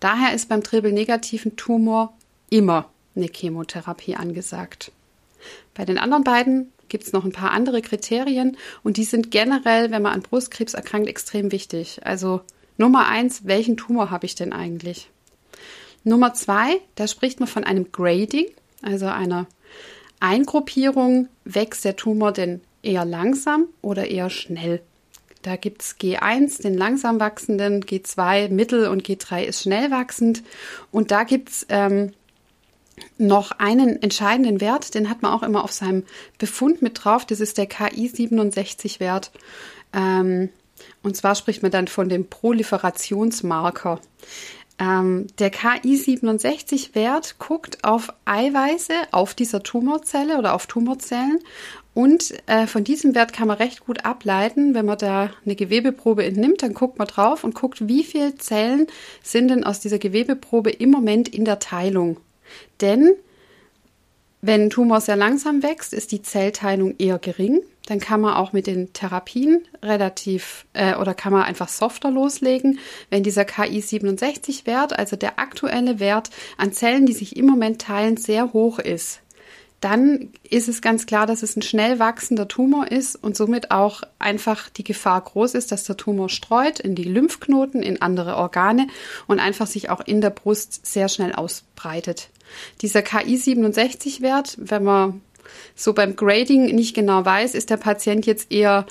Daher 0.00 0.34
ist 0.34 0.48
beim 0.48 0.62
triple-negativen 0.62 1.56
Tumor 1.56 2.12
immer 2.50 2.90
eine 3.16 3.26
Chemotherapie 3.26 4.16
angesagt. 4.16 4.92
Bei 5.74 5.84
den 5.84 5.98
anderen 5.98 6.24
beiden 6.24 6.72
gibt 6.92 7.04
es 7.04 7.12
noch 7.12 7.24
ein 7.24 7.32
paar 7.32 7.50
andere 7.50 7.80
Kriterien 7.80 8.56
und 8.84 8.98
die 8.98 9.04
sind 9.04 9.30
generell, 9.30 9.90
wenn 9.90 10.02
man 10.02 10.12
an 10.12 10.22
Brustkrebs 10.22 10.74
erkrankt, 10.74 11.08
extrem 11.08 11.50
wichtig. 11.50 12.00
Also 12.04 12.42
Nummer 12.76 13.08
eins, 13.08 13.46
welchen 13.46 13.78
Tumor 13.78 14.10
habe 14.10 14.26
ich 14.26 14.34
denn 14.34 14.52
eigentlich? 14.52 15.10
Nummer 16.04 16.34
zwei, 16.34 16.80
da 16.94 17.08
spricht 17.08 17.40
man 17.40 17.48
von 17.48 17.64
einem 17.64 17.90
Grading, 17.92 18.46
also 18.82 19.06
einer 19.06 19.46
Eingruppierung. 20.20 21.28
Wächst 21.44 21.84
der 21.84 21.96
Tumor 21.96 22.30
denn 22.32 22.60
eher 22.82 23.06
langsam 23.06 23.68
oder 23.80 24.08
eher 24.08 24.28
schnell? 24.28 24.82
Da 25.40 25.56
gibt 25.56 25.82
es 25.82 25.96
G1, 25.98 26.62
den 26.62 26.76
langsam 26.76 27.20
wachsenden, 27.20 27.82
G2 27.82 28.50
mittel 28.50 28.86
und 28.86 29.06
G3 29.06 29.44
ist 29.44 29.62
schnell 29.62 29.90
wachsend. 29.90 30.42
Und 30.90 31.10
da 31.10 31.24
gibt 31.24 31.48
es 31.48 31.66
ähm, 31.70 32.12
noch 33.18 33.52
einen 33.52 34.02
entscheidenden 34.02 34.60
Wert, 34.60 34.94
den 34.94 35.08
hat 35.08 35.22
man 35.22 35.32
auch 35.32 35.42
immer 35.42 35.64
auf 35.64 35.72
seinem 35.72 36.04
Befund 36.38 36.82
mit 36.82 37.04
drauf, 37.04 37.24
das 37.24 37.40
ist 37.40 37.58
der 37.58 37.68
KI67-Wert. 37.68 39.30
Ähm, 39.92 40.50
und 41.02 41.16
zwar 41.16 41.34
spricht 41.34 41.62
man 41.62 41.70
dann 41.70 41.88
von 41.88 42.08
dem 42.08 42.28
Proliferationsmarker. 42.28 44.00
Ähm, 44.78 45.26
der 45.38 45.52
KI67-Wert 45.52 47.38
guckt 47.38 47.84
auf 47.84 48.12
Eiweiße 48.24 48.94
auf 49.12 49.34
dieser 49.34 49.62
Tumorzelle 49.62 50.38
oder 50.38 50.54
auf 50.54 50.66
Tumorzellen 50.66 51.38
und 51.94 52.32
äh, 52.46 52.66
von 52.66 52.84
diesem 52.84 53.14
Wert 53.14 53.34
kann 53.34 53.48
man 53.48 53.58
recht 53.58 53.84
gut 53.84 54.04
ableiten, 54.04 54.74
wenn 54.74 54.86
man 54.86 54.96
da 54.96 55.30
eine 55.44 55.56
Gewebeprobe 55.56 56.24
entnimmt, 56.24 56.62
dann 56.62 56.72
guckt 56.72 56.98
man 56.98 57.06
drauf 57.06 57.44
und 57.44 57.54
guckt, 57.54 57.86
wie 57.86 58.02
viele 58.02 58.34
Zellen 58.36 58.86
sind 59.22 59.48
denn 59.48 59.64
aus 59.64 59.80
dieser 59.80 59.98
Gewebeprobe 59.98 60.70
im 60.70 60.90
Moment 60.90 61.28
in 61.28 61.44
der 61.44 61.58
Teilung. 61.58 62.16
Denn 62.80 63.12
wenn 64.44 64.62
ein 64.62 64.70
Tumor 64.70 65.00
sehr 65.00 65.16
langsam 65.16 65.62
wächst, 65.62 65.94
ist 65.94 66.10
die 66.10 66.22
Zellteilung 66.22 66.96
eher 66.98 67.20
gering. 67.20 67.60
Dann 67.86 68.00
kann 68.00 68.20
man 68.20 68.34
auch 68.34 68.52
mit 68.52 68.66
den 68.66 68.92
Therapien 68.92 69.66
relativ 69.82 70.66
äh, 70.72 70.96
oder 70.96 71.14
kann 71.14 71.32
man 71.32 71.44
einfach 71.44 71.68
softer 71.68 72.10
loslegen. 72.10 72.78
Wenn 73.08 73.22
dieser 73.22 73.42
KI67-Wert, 73.42 74.98
also 74.98 75.14
der 75.16 75.38
aktuelle 75.38 76.00
Wert 76.00 76.30
an 76.56 76.72
Zellen, 76.72 77.06
die 77.06 77.12
sich 77.12 77.36
im 77.36 77.46
Moment 77.46 77.80
teilen, 77.82 78.16
sehr 78.16 78.52
hoch 78.52 78.78
ist, 78.78 79.21
dann 79.82 80.30
ist 80.48 80.68
es 80.68 80.80
ganz 80.80 81.06
klar, 81.06 81.26
dass 81.26 81.42
es 81.42 81.56
ein 81.56 81.62
schnell 81.62 81.98
wachsender 81.98 82.46
Tumor 82.46 82.90
ist 82.90 83.16
und 83.16 83.36
somit 83.36 83.72
auch 83.72 84.02
einfach 84.20 84.68
die 84.68 84.84
Gefahr 84.84 85.20
groß 85.20 85.54
ist, 85.54 85.72
dass 85.72 85.82
der 85.82 85.96
Tumor 85.96 86.28
streut 86.28 86.78
in 86.78 86.94
die 86.94 87.02
Lymphknoten, 87.02 87.82
in 87.82 88.00
andere 88.00 88.36
Organe 88.36 88.86
und 89.26 89.40
einfach 89.40 89.66
sich 89.66 89.90
auch 89.90 90.00
in 90.00 90.20
der 90.20 90.30
Brust 90.30 90.86
sehr 90.86 91.08
schnell 91.08 91.32
ausbreitet. 91.32 92.28
Dieser 92.80 93.00
KI67-Wert, 93.00 94.56
wenn 94.58 94.84
man 94.84 95.20
so 95.74 95.94
beim 95.94 96.14
Grading 96.14 96.66
nicht 96.66 96.94
genau 96.94 97.24
weiß, 97.24 97.54
ist 97.54 97.68
der 97.70 97.76
Patient 97.76 98.24
jetzt 98.24 98.52
eher 98.52 98.86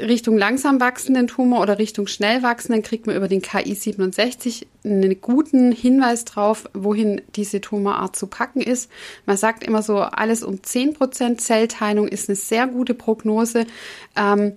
Richtung 0.00 0.38
langsam 0.38 0.80
wachsenden 0.80 1.26
Tumor 1.26 1.60
oder 1.60 1.78
Richtung 1.78 2.06
schnell 2.06 2.42
wachsenden 2.42 2.82
kriegt 2.82 3.06
man 3.06 3.16
über 3.16 3.28
den 3.28 3.42
KI 3.42 3.74
67 3.74 4.66
einen 4.84 5.20
guten 5.20 5.72
Hinweis 5.72 6.24
drauf, 6.24 6.68
wohin 6.72 7.22
diese 7.36 7.60
Tumorart 7.60 8.16
zu 8.16 8.26
packen 8.26 8.60
ist. 8.60 8.90
Man 9.26 9.36
sagt 9.36 9.64
immer 9.64 9.82
so, 9.82 9.98
alles 9.98 10.42
um 10.42 10.56
10% 10.56 11.38
Zellteilung 11.38 12.08
ist 12.08 12.28
eine 12.28 12.36
sehr 12.36 12.66
gute 12.66 12.94
Prognose. 12.94 13.66
Ähm, 14.16 14.52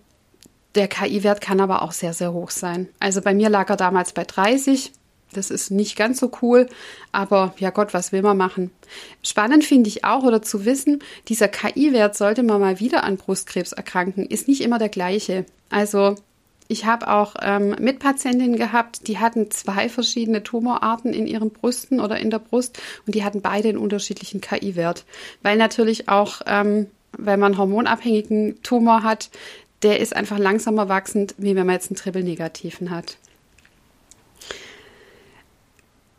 der 0.76 0.88
KI-Wert 0.88 1.42
kann 1.42 1.60
aber 1.60 1.82
auch 1.82 1.92
sehr, 1.92 2.14
sehr 2.14 2.34
hoch 2.34 2.52
sein. 2.52 2.88
Also 3.00 3.22
bei 3.22 3.34
mir 3.34 3.50
lag 3.50 3.70
er 3.70 3.78
damals 3.78 4.14
bei 4.14 4.24
30. 4.24 4.92
Das 5.34 5.52
ist 5.52 5.72
nicht 5.72 5.98
ganz 5.98 6.20
so 6.20 6.32
cool, 6.42 6.68
aber 7.12 7.54
ja 7.60 7.70
Gott, 7.70 7.94
was 7.94 8.12
will 8.12 8.22
man 8.22 8.38
machen? 8.38 8.72
Spannend 9.24 9.66
finde 9.66 9.90
ich 9.90 10.06
auch 10.06 10.24
oder 10.24 10.42
zu 10.42 10.66
wissen, 10.66 11.04
dieser 11.28 11.50
KI-Wert 11.50 12.16
sollte 12.16 12.44
man 12.44 12.62
mal 12.62 12.80
wieder 12.80 13.04
an 13.04 13.18
Brustkrebs 13.18 13.74
erkranken, 13.74 14.26
ist 14.26 14.48
nicht 14.48 14.62
immer 14.62 14.80
der 14.80 14.90
gleiche. 14.90 15.46
Also 15.70 16.16
ich 16.70 16.86
habe 16.86 17.10
auch 17.10 17.36
ähm, 17.42 17.76
Mitpatientinnen 17.80 18.58
gehabt, 18.58 19.08
die 19.08 19.20
hatten 19.20 19.52
zwei 19.52 19.90
verschiedene 19.90 20.44
Tumorarten 20.44 21.14
in 21.14 21.28
ihren 21.28 21.52
Brüsten 21.52 22.00
oder 22.00 22.20
in 22.20 22.30
der 22.30 22.40
Brust 22.40 22.80
und 23.06 23.16
die 23.16 23.24
hatten 23.24 23.42
beide 23.42 23.70
einen 23.70 23.78
unterschiedlichen 23.78 24.42
KI-Wert. 24.42 25.06
Weil 25.42 25.58
natürlich 25.58 26.10
auch, 26.10 26.42
ähm, 26.46 26.88
wenn 27.18 27.40
man 27.40 27.58
hormonabhängigen 27.58 28.62
Tumor 28.64 29.04
hat, 29.04 29.30
der 29.84 30.00
ist 30.00 30.16
einfach 30.16 30.40
langsamer 30.40 30.90
wachsend, 30.90 31.36
wie 31.38 31.56
wenn 31.56 31.66
man 31.66 31.76
jetzt 31.76 31.90
einen 31.90 31.98
Triple-Negativen 31.98 32.90
hat. 32.90 33.18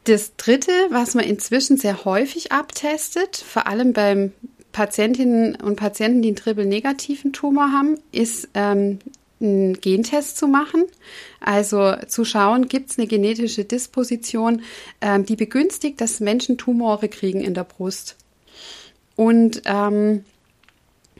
Das 0.09 0.37
dritte, 0.37 0.73
was 0.89 1.15
man 1.15 1.27
inzwischen 1.27 1.77
sehr 1.77 2.07
häufig 2.07 2.51
abtestet, 2.51 3.37
vor 3.37 3.67
allem 3.67 3.93
beim 3.93 4.33
Patientinnen 4.73 5.57
und 5.57 5.77
Patienten, 5.77 6.23
die 6.23 6.29
einen 6.29 6.37
triple-negativen 6.37 7.35
Tumor 7.35 7.73
haben, 7.73 7.99
ist 8.11 8.49
ähm, 8.55 9.01
einen 9.39 9.79
Gentest 9.79 10.39
zu 10.39 10.47
machen. 10.47 10.85
Also 11.41 11.95
zu 12.07 12.25
schauen, 12.25 12.69
gibt 12.69 12.91
es 12.91 12.99
eine 12.99 13.07
genetische 13.07 13.67
Disposition, 13.67 14.63
ähm, 15.03 15.27
die 15.27 15.37
begünstigt, 15.37 16.01
dass 16.01 16.21
Menschen 16.21 16.57
Tumore 16.57 17.11
kriegen 17.11 17.43
in 17.43 17.53
der 17.53 17.65
Brust. 17.65 18.17
Und 19.15 19.61
ähm, 19.67 20.25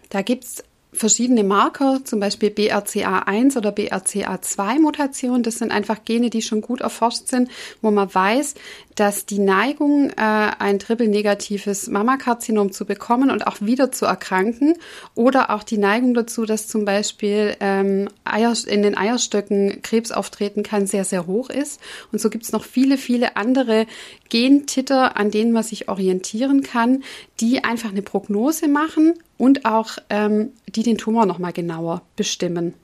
da 0.09 0.23
gibt 0.23 0.45
es 0.45 0.65
verschiedene 0.99 1.45
Marker, 1.45 2.01
zum 2.05 2.21
Beispiel 2.21 2.51
BRCA1 2.51 3.57
oder 3.57 3.71
BRCA2-Mutation. 3.71 5.43
Das 5.43 5.59
sind 5.59 5.71
einfach 5.71 6.05
Gene, 6.05 6.29
die 6.29 6.43
schon 6.43 6.61
gut 6.61 6.81
erforscht 6.81 7.29
sind, 7.29 7.49
wo 7.81 7.91
man 7.91 8.13
weiß, 8.13 8.55
dass 8.95 9.25
die 9.25 9.39
Neigung, 9.39 10.11
äh, 10.11 10.15
ein 10.17 10.81
triple-negatives 10.81 11.89
Mammakarzinom 11.89 12.73
zu 12.73 12.85
bekommen 12.85 13.31
und 13.31 13.47
auch 13.47 13.61
wieder 13.61 13.93
zu 13.93 14.07
erkranken 14.07 14.75
oder 15.15 15.51
auch 15.51 15.63
die 15.63 15.79
Neigung 15.79 16.15
dazu, 16.15 16.45
dass 16.45 16.67
zum 16.67 16.85
Beispiel 16.85 17.57
ähm, 17.61 18.09
Eier, 18.25 18.55
in 18.67 18.83
den 18.83 18.97
Eierstöcken 18.97 19.83
Krebs 19.83 20.11
auftreten 20.11 20.65
kann, 20.65 20.87
sehr, 20.87 21.05
sehr 21.05 21.27
hoch 21.27 21.49
ist. 21.49 21.81
Und 22.11 22.21
so 22.21 22.29
gibt 22.29 22.45
es 22.45 22.53
noch 22.53 22.65
viele, 22.65 22.99
viele 22.99 23.37
andere 23.37 23.87
Gentitter, 24.31 25.17
an 25.17 25.31
denen 25.31 25.53
man 25.53 25.63
sich 25.63 25.89
orientieren 25.89 26.63
kann, 26.63 27.05
die 27.41 27.63
einfach 27.63 27.91
eine 27.91 28.03
Prognose 28.03 28.67
machen 28.67 29.15
und 29.39 29.65
auch 29.65 29.99
ähm, 30.11 30.53
die 30.69 30.83
den 30.83 30.99
Tumor 30.99 31.25
nochmal 31.25 31.53
genauer 31.53 32.03
bestimmen. 32.17 32.75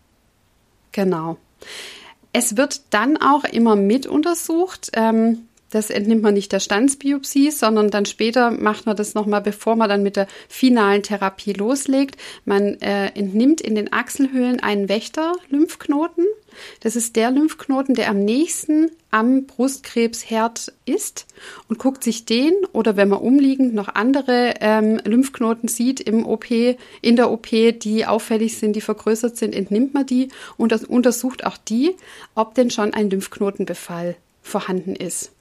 Genau. 0.93 1.37
Es 2.33 2.57
wird 2.57 2.83
dann 2.91 3.17
auch 3.17 3.45
immer 3.45 3.77
mit 3.77 4.07
untersucht. 4.07 4.91
Ähm, 4.95 5.49
das 5.75 5.91
entnimmt 5.91 6.23
man 6.23 6.35
nicht 6.35 6.53
der 6.53 6.61
Standsbiopsie, 6.61 7.51
sondern 7.51 7.91
dann 7.91 8.07
später 8.07 8.53
macht 8.53 8.87
man 8.87 8.95
das 8.95 9.15
nochmal, 9.15 9.41
bevor 9.41 9.75
man 9.75 9.89
dann 9.89 10.05
mit 10.05 10.15
der 10.15 10.29
finalen 10.49 11.03
Therapie 11.03 11.53
loslegt. 11.53 12.17
Man 12.45 12.81
äh, 12.81 13.07
entnimmt 13.09 13.61
in 13.61 13.75
den 13.75 13.93
Achselhöhlen 13.93 14.61
einen 14.61 14.89
Wächter-Lymphknoten. 14.89 16.27
Das 16.79 16.95
ist 16.95 17.17
der 17.17 17.33
Lymphknoten, 17.33 17.97
der 17.97 18.09
am 18.09 18.21
nächsten 18.21 18.89
am 19.11 19.47
Brustkrebsherd 19.47 20.73
ist 20.87 21.27
und 21.69 21.81
guckt 21.81 22.05
sich 22.05 22.25
den 22.25 22.53
oder 22.73 22.97
wenn 22.97 23.09
man 23.09 23.19
umliegend 23.19 23.75
noch 23.75 23.89
andere 23.89 24.55
ähm, 24.61 25.01
Lymphknoten 25.05 25.69
sieht 25.69 25.99
im 25.99 26.25
OP, 26.25 26.53
in 26.53 27.17
der 27.17 27.33
OP, 27.33 27.49
die 27.49 28.07
auffällig 28.07 28.59
sind, 28.59 28.77
die 28.77 28.81
vergrößert 28.81 29.37
sind, 29.37 29.57
entnimmt 29.57 29.93
man 29.93 30.07
die 30.07 30.29
und 30.57 30.71
das 30.71 30.85
untersucht 30.85 31.45
auch 31.45 31.57
die, 31.57 31.97
ob 32.37 32.55
denn 32.55 32.71
schon 32.71 32.95
ein 32.95 33.11
Lymphknotenbefall 33.11 34.15
vorhanden 34.41 34.95
ist. 34.95 35.33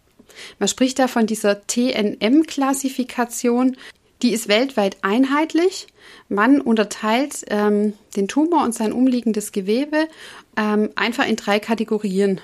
Man 0.59 0.67
spricht 0.67 0.99
da 0.99 1.07
von 1.07 1.27
dieser 1.27 1.65
TNM-Klassifikation. 1.67 3.77
Die 4.21 4.31
ist 4.31 4.47
weltweit 4.47 4.97
einheitlich. 5.01 5.87
Man 6.29 6.61
unterteilt 6.61 7.43
ähm, 7.47 7.93
den 8.15 8.27
Tumor 8.27 8.63
und 8.63 8.73
sein 8.73 8.93
umliegendes 8.93 9.51
Gewebe 9.51 10.07
ähm, 10.55 10.89
einfach 10.95 11.27
in 11.27 11.35
drei 11.35 11.59
Kategorien. 11.59 12.39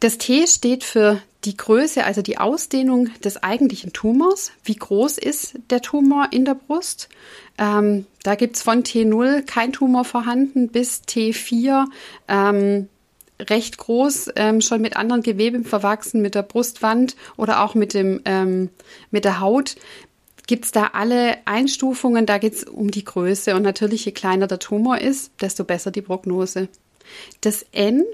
Das 0.00 0.16
T 0.16 0.46
steht 0.46 0.84
für 0.84 1.20
die 1.44 1.56
Größe, 1.56 2.04
also 2.04 2.22
die 2.22 2.38
Ausdehnung 2.38 3.10
des 3.24 3.42
eigentlichen 3.42 3.92
Tumors. 3.92 4.52
Wie 4.64 4.76
groß 4.76 5.18
ist 5.18 5.54
der 5.70 5.82
Tumor 5.82 6.28
in 6.30 6.44
der 6.44 6.54
Brust? 6.54 7.08
Ähm, 7.58 8.06
da 8.22 8.34
gibt 8.34 8.56
es 8.56 8.62
von 8.62 8.82
T0 8.82 9.42
kein 9.42 9.72
Tumor 9.72 10.04
vorhanden 10.04 10.68
bis 10.68 11.02
T4 11.02 11.86
ähm, 12.28 12.88
recht 13.48 13.78
groß, 13.78 14.30
ähm, 14.36 14.60
schon 14.60 14.80
mit 14.80 14.96
anderen 14.96 15.22
Geweben 15.22 15.64
verwachsen, 15.64 16.20
mit 16.20 16.34
der 16.34 16.42
Brustwand 16.42 17.16
oder 17.36 17.62
auch 17.62 17.74
mit, 17.74 17.94
dem, 17.94 18.20
ähm, 18.24 18.70
mit 19.10 19.24
der 19.24 19.40
Haut. 19.40 19.76
Gibt 20.46 20.64
es 20.64 20.72
da 20.72 20.90
alle 20.94 21.38
Einstufungen? 21.44 22.26
Da 22.26 22.38
geht 22.38 22.54
es 22.54 22.64
um 22.64 22.90
die 22.90 23.04
Größe. 23.04 23.54
Und 23.54 23.62
natürlich, 23.62 24.04
je 24.04 24.12
kleiner 24.12 24.46
der 24.46 24.58
Tumor 24.58 24.98
ist, 24.98 25.30
desto 25.40 25.64
besser 25.64 25.90
die 25.90 26.02
Prognose. 26.02 26.68
Das 27.40 27.64
N 27.72 28.04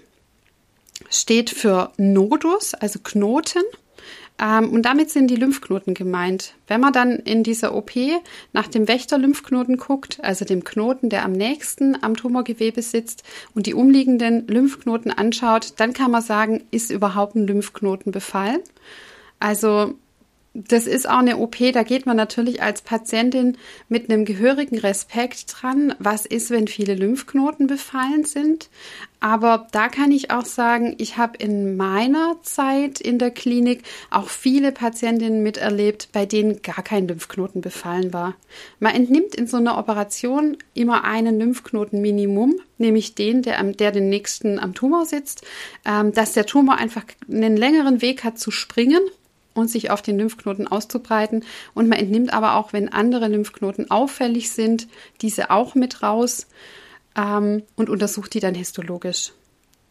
steht 1.08 1.50
für 1.50 1.92
Nodus, 1.96 2.74
also 2.74 2.98
Knoten. 3.02 3.62
Ähm, 4.38 4.70
und 4.70 4.82
damit 4.82 5.10
sind 5.10 5.28
die 5.28 5.36
Lymphknoten 5.36 5.94
gemeint. 5.94 6.54
Wenn 6.66 6.80
man 6.80 6.92
dann 6.92 7.16
in 7.16 7.42
dieser 7.42 7.74
OP 7.74 7.92
nach 8.52 8.68
dem 8.68 8.88
Wächter-Lymphknoten 8.88 9.76
guckt, 9.76 10.18
also 10.22 10.44
dem 10.44 10.64
Knoten, 10.64 11.08
der 11.08 11.24
am 11.24 11.32
nächsten 11.32 12.02
am 12.02 12.16
Tumorgewebe 12.16 12.82
sitzt 12.82 13.22
und 13.54 13.66
die 13.66 13.74
umliegenden 13.74 14.46
Lymphknoten 14.46 15.10
anschaut, 15.10 15.74
dann 15.76 15.92
kann 15.92 16.10
man 16.10 16.22
sagen, 16.22 16.64
ist 16.70 16.90
überhaupt 16.90 17.34
ein 17.34 17.46
Lymphknoten 17.46 18.12
befallen. 18.12 18.60
Also 19.38 19.94
das 20.68 20.86
ist 20.86 21.08
auch 21.08 21.18
eine 21.18 21.36
OP, 21.36 21.56
da 21.72 21.82
geht 21.82 22.06
man 22.06 22.16
natürlich 22.16 22.62
als 22.62 22.80
Patientin 22.80 23.58
mit 23.88 24.08
einem 24.08 24.24
gehörigen 24.24 24.78
Respekt 24.78 25.46
dran. 25.50 25.94
Was 25.98 26.24
ist, 26.24 26.50
wenn 26.50 26.66
viele 26.66 26.94
Lymphknoten 26.94 27.66
befallen 27.66 28.24
sind? 28.24 28.70
Aber 29.20 29.66
da 29.72 29.88
kann 29.88 30.12
ich 30.12 30.30
auch 30.30 30.46
sagen, 30.46 30.94
ich 30.98 31.18
habe 31.18 31.36
in 31.38 31.76
meiner 31.76 32.36
Zeit 32.42 33.00
in 33.00 33.18
der 33.18 33.30
Klinik 33.30 33.82
auch 34.10 34.28
viele 34.28 34.72
Patientinnen 34.72 35.42
miterlebt, 35.42 36.08
bei 36.12 36.24
denen 36.24 36.62
gar 36.62 36.82
kein 36.82 37.06
Lymphknoten 37.06 37.60
befallen 37.60 38.14
war. 38.14 38.34
Man 38.80 38.94
entnimmt 38.94 39.34
in 39.34 39.46
so 39.46 39.58
einer 39.58 39.76
Operation 39.76 40.56
immer 40.72 41.04
einen 41.04 41.38
Lymphknoten 41.38 42.00
Minimum, 42.00 42.60
nämlich 42.78 43.14
den, 43.14 43.42
der, 43.42 43.58
am, 43.58 43.76
der 43.76 43.92
den 43.92 44.08
nächsten 44.08 44.58
am 44.58 44.72
Tumor 44.74 45.04
sitzt, 45.04 45.44
ähm, 45.84 46.12
dass 46.12 46.32
der 46.32 46.46
Tumor 46.46 46.76
einfach 46.76 47.04
einen 47.30 47.56
längeren 47.56 48.00
Weg 48.00 48.24
hat 48.24 48.38
zu 48.38 48.50
springen 48.50 49.00
und 49.56 49.68
sich 49.68 49.90
auf 49.90 50.02
den 50.02 50.18
Lymphknoten 50.18 50.68
auszubreiten. 50.68 51.44
Und 51.74 51.88
man 51.88 51.98
entnimmt 51.98 52.32
aber 52.32 52.56
auch, 52.56 52.72
wenn 52.72 52.92
andere 52.92 53.28
Lymphknoten 53.28 53.90
auffällig 53.90 54.50
sind, 54.50 54.88
diese 55.22 55.50
auch 55.50 55.74
mit 55.74 56.02
raus 56.02 56.46
ähm, 57.16 57.62
und 57.74 57.90
untersucht 57.90 58.34
die 58.34 58.40
dann 58.40 58.54
histologisch. 58.54 59.32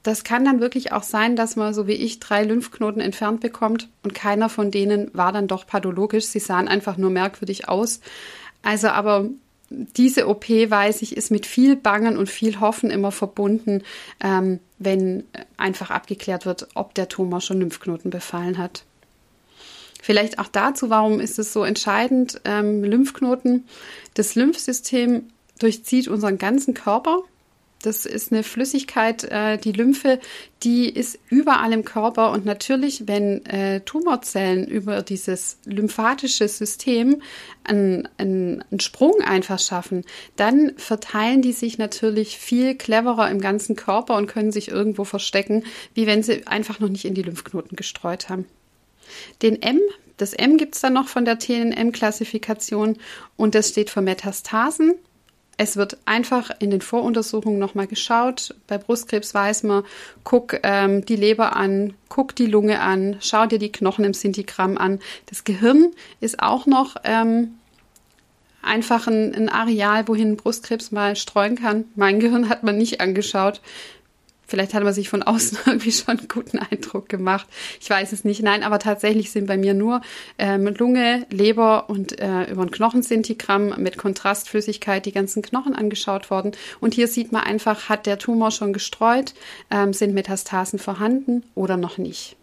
Das 0.03 0.23
kann 0.23 0.45
dann 0.45 0.61
wirklich 0.61 0.91
auch 0.91 1.01
sein, 1.01 1.35
dass 1.35 1.55
man, 1.55 1.73
so 1.73 1.87
wie 1.87 1.93
ich, 1.93 2.19
drei 2.19 2.43
Lymphknoten 2.43 3.01
entfernt 3.01 3.41
bekommt 3.41 3.89
und 4.03 4.13
keiner 4.13 4.49
von 4.49 4.69
denen 4.69 5.09
war 5.13 5.31
dann 5.31 5.47
doch 5.47 5.65
pathologisch. 5.65 6.25
Sie 6.25 6.39
sahen 6.39 6.67
einfach 6.67 6.97
nur 6.97 7.09
merkwürdig 7.09 7.67
aus. 7.67 8.01
Also 8.61 8.89
aber 8.89 9.29
diese 9.69 10.27
OP, 10.27 10.47
weiß 10.47 11.01
ich, 11.01 11.17
ist 11.17 11.31
mit 11.31 11.47
viel 11.47 11.75
Bangen 11.75 12.17
und 12.17 12.29
viel 12.29 12.59
Hoffen 12.59 12.91
immer 12.91 13.11
verbunden, 13.11 13.81
ähm, 14.23 14.59
wenn 14.77 15.23
einfach 15.57 15.89
abgeklärt 15.89 16.45
wird, 16.45 16.67
ob 16.75 16.93
der 16.93 17.09
Tumor 17.09 17.41
schon 17.41 17.59
Lymphknoten 17.59 18.11
befallen 18.11 18.59
hat. 18.59 18.83
Vielleicht 20.05 20.37
auch 20.37 20.49
dazu, 20.49 20.91
warum 20.91 21.19
ist 21.19 21.39
es 21.39 21.51
so 21.51 21.63
entscheidend? 21.63 22.39
Ähm, 22.45 22.83
Lymphknoten, 22.83 23.65
das 24.13 24.35
Lymphsystem 24.35 25.29
durchzieht 25.57 26.07
unseren 26.07 26.37
ganzen 26.37 26.75
Körper. 26.75 27.23
Das 27.81 28.05
ist 28.05 28.31
eine 28.31 28.43
Flüssigkeit, 28.43 29.23
äh, 29.23 29.57
die 29.57 29.71
Lymphe, 29.71 30.19
die 30.61 30.87
ist 30.87 31.17
überall 31.29 31.73
im 31.73 31.83
Körper 31.85 32.33
und 32.33 32.45
natürlich, 32.45 33.07
wenn 33.07 33.43
äh, 33.47 33.81
Tumorzellen 33.81 34.67
über 34.67 35.01
dieses 35.01 35.57
lymphatische 35.65 36.47
System 36.47 37.23
einen, 37.63 38.07
einen, 38.19 38.63
einen 38.69 38.81
Sprung 38.81 39.21
einfach 39.21 39.57
schaffen, 39.57 40.05
dann 40.35 40.73
verteilen 40.77 41.41
die 41.41 41.51
sich 41.51 41.79
natürlich 41.79 42.37
viel 42.37 42.75
cleverer 42.75 43.31
im 43.31 43.41
ganzen 43.41 43.75
Körper 43.75 44.17
und 44.17 44.27
können 44.27 44.51
sich 44.51 44.67
irgendwo 44.67 45.03
verstecken, 45.03 45.63
wie 45.95 46.05
wenn 46.05 46.21
sie 46.21 46.45
einfach 46.45 46.79
noch 46.79 46.89
nicht 46.89 47.05
in 47.05 47.15
die 47.15 47.23
Lymphknoten 47.23 47.75
gestreut 47.75 48.29
haben. 48.29 48.45
Den 49.41 49.61
M, 49.61 49.79
das 50.17 50.33
M 50.33 50.57
gibt 50.57 50.75
es 50.75 50.81
dann 50.81 50.93
noch 50.93 51.07
von 51.07 51.25
der 51.25 51.39
TNM-Klassifikation 51.39 52.97
und 53.37 53.55
das 53.55 53.69
steht 53.69 53.89
für 53.89 54.01
Metastasen. 54.01 54.95
Es 55.57 55.77
wird 55.77 55.97
einfach 56.05 56.51
in 56.59 56.69
den 56.69 56.81
Voruntersuchungen 56.81 57.59
nochmal 57.59 57.87
geschaut. 57.87 58.55
Bei 58.67 58.77
Brustkrebs 58.77 59.33
weiß 59.33 59.63
man, 59.63 59.83
guck 60.23 60.59
ähm, 60.63 61.05
die 61.05 61.15
Leber 61.15 61.55
an, 61.55 61.93
guck 62.09 62.35
die 62.35 62.45
Lunge 62.45 62.81
an, 62.81 63.17
schau 63.21 63.45
dir 63.45 63.59
die 63.59 63.71
Knochen 63.71 64.03
im 64.03 64.13
Sintigramm 64.13 64.77
an. 64.77 64.99
Das 65.27 65.45
Gehirn 65.45 65.91
ist 66.19 66.41
auch 66.41 66.65
noch 66.65 66.97
ähm, 67.05 67.55
einfach 68.61 69.07
ein, 69.07 69.33
ein 69.33 69.47
Areal, 69.47 70.07
wohin 70.09 70.35
Brustkrebs 70.35 70.91
mal 70.91 71.15
streuen 71.15 71.55
kann. 71.55 71.85
Mein 71.95 72.19
Gehirn 72.19 72.49
hat 72.49 72.63
man 72.63 72.77
nicht 72.77 72.99
angeschaut. 72.99 73.61
Vielleicht 74.47 74.73
hat 74.73 74.83
man 74.83 74.93
sich 74.93 75.09
von 75.09 75.23
außen 75.23 75.57
irgendwie 75.65 75.91
schon 75.91 76.19
einen 76.19 76.27
guten 76.27 76.59
Eindruck 76.59 77.09
gemacht. 77.09 77.47
Ich 77.81 77.89
weiß 77.89 78.11
es 78.11 78.23
nicht. 78.23 78.41
Nein, 78.41 78.63
aber 78.63 78.79
tatsächlich 78.79 79.31
sind 79.31 79.47
bei 79.47 79.57
mir 79.57 79.73
nur 79.73 80.01
ähm, 80.37 80.67
Lunge, 80.67 81.25
Leber 81.29 81.89
und 81.89 82.19
äh, 82.19 82.51
über 82.51 82.63
ein 82.63 82.71
Knochensintigramm 82.71 83.81
mit 83.81 83.97
Kontrastflüssigkeit 83.97 85.05
die 85.05 85.11
ganzen 85.11 85.41
Knochen 85.41 85.75
angeschaut 85.75 86.29
worden. 86.29 86.51
Und 86.79 86.93
hier 86.93 87.07
sieht 87.07 87.31
man 87.31 87.43
einfach, 87.43 87.89
hat 87.89 88.05
der 88.05 88.19
Tumor 88.19 88.51
schon 88.51 88.73
gestreut, 88.73 89.33
ähm, 89.71 89.93
sind 89.93 90.13
Metastasen 90.13 90.79
vorhanden 90.79 91.43
oder 91.55 91.77
noch 91.77 91.97
nicht. 91.97 92.35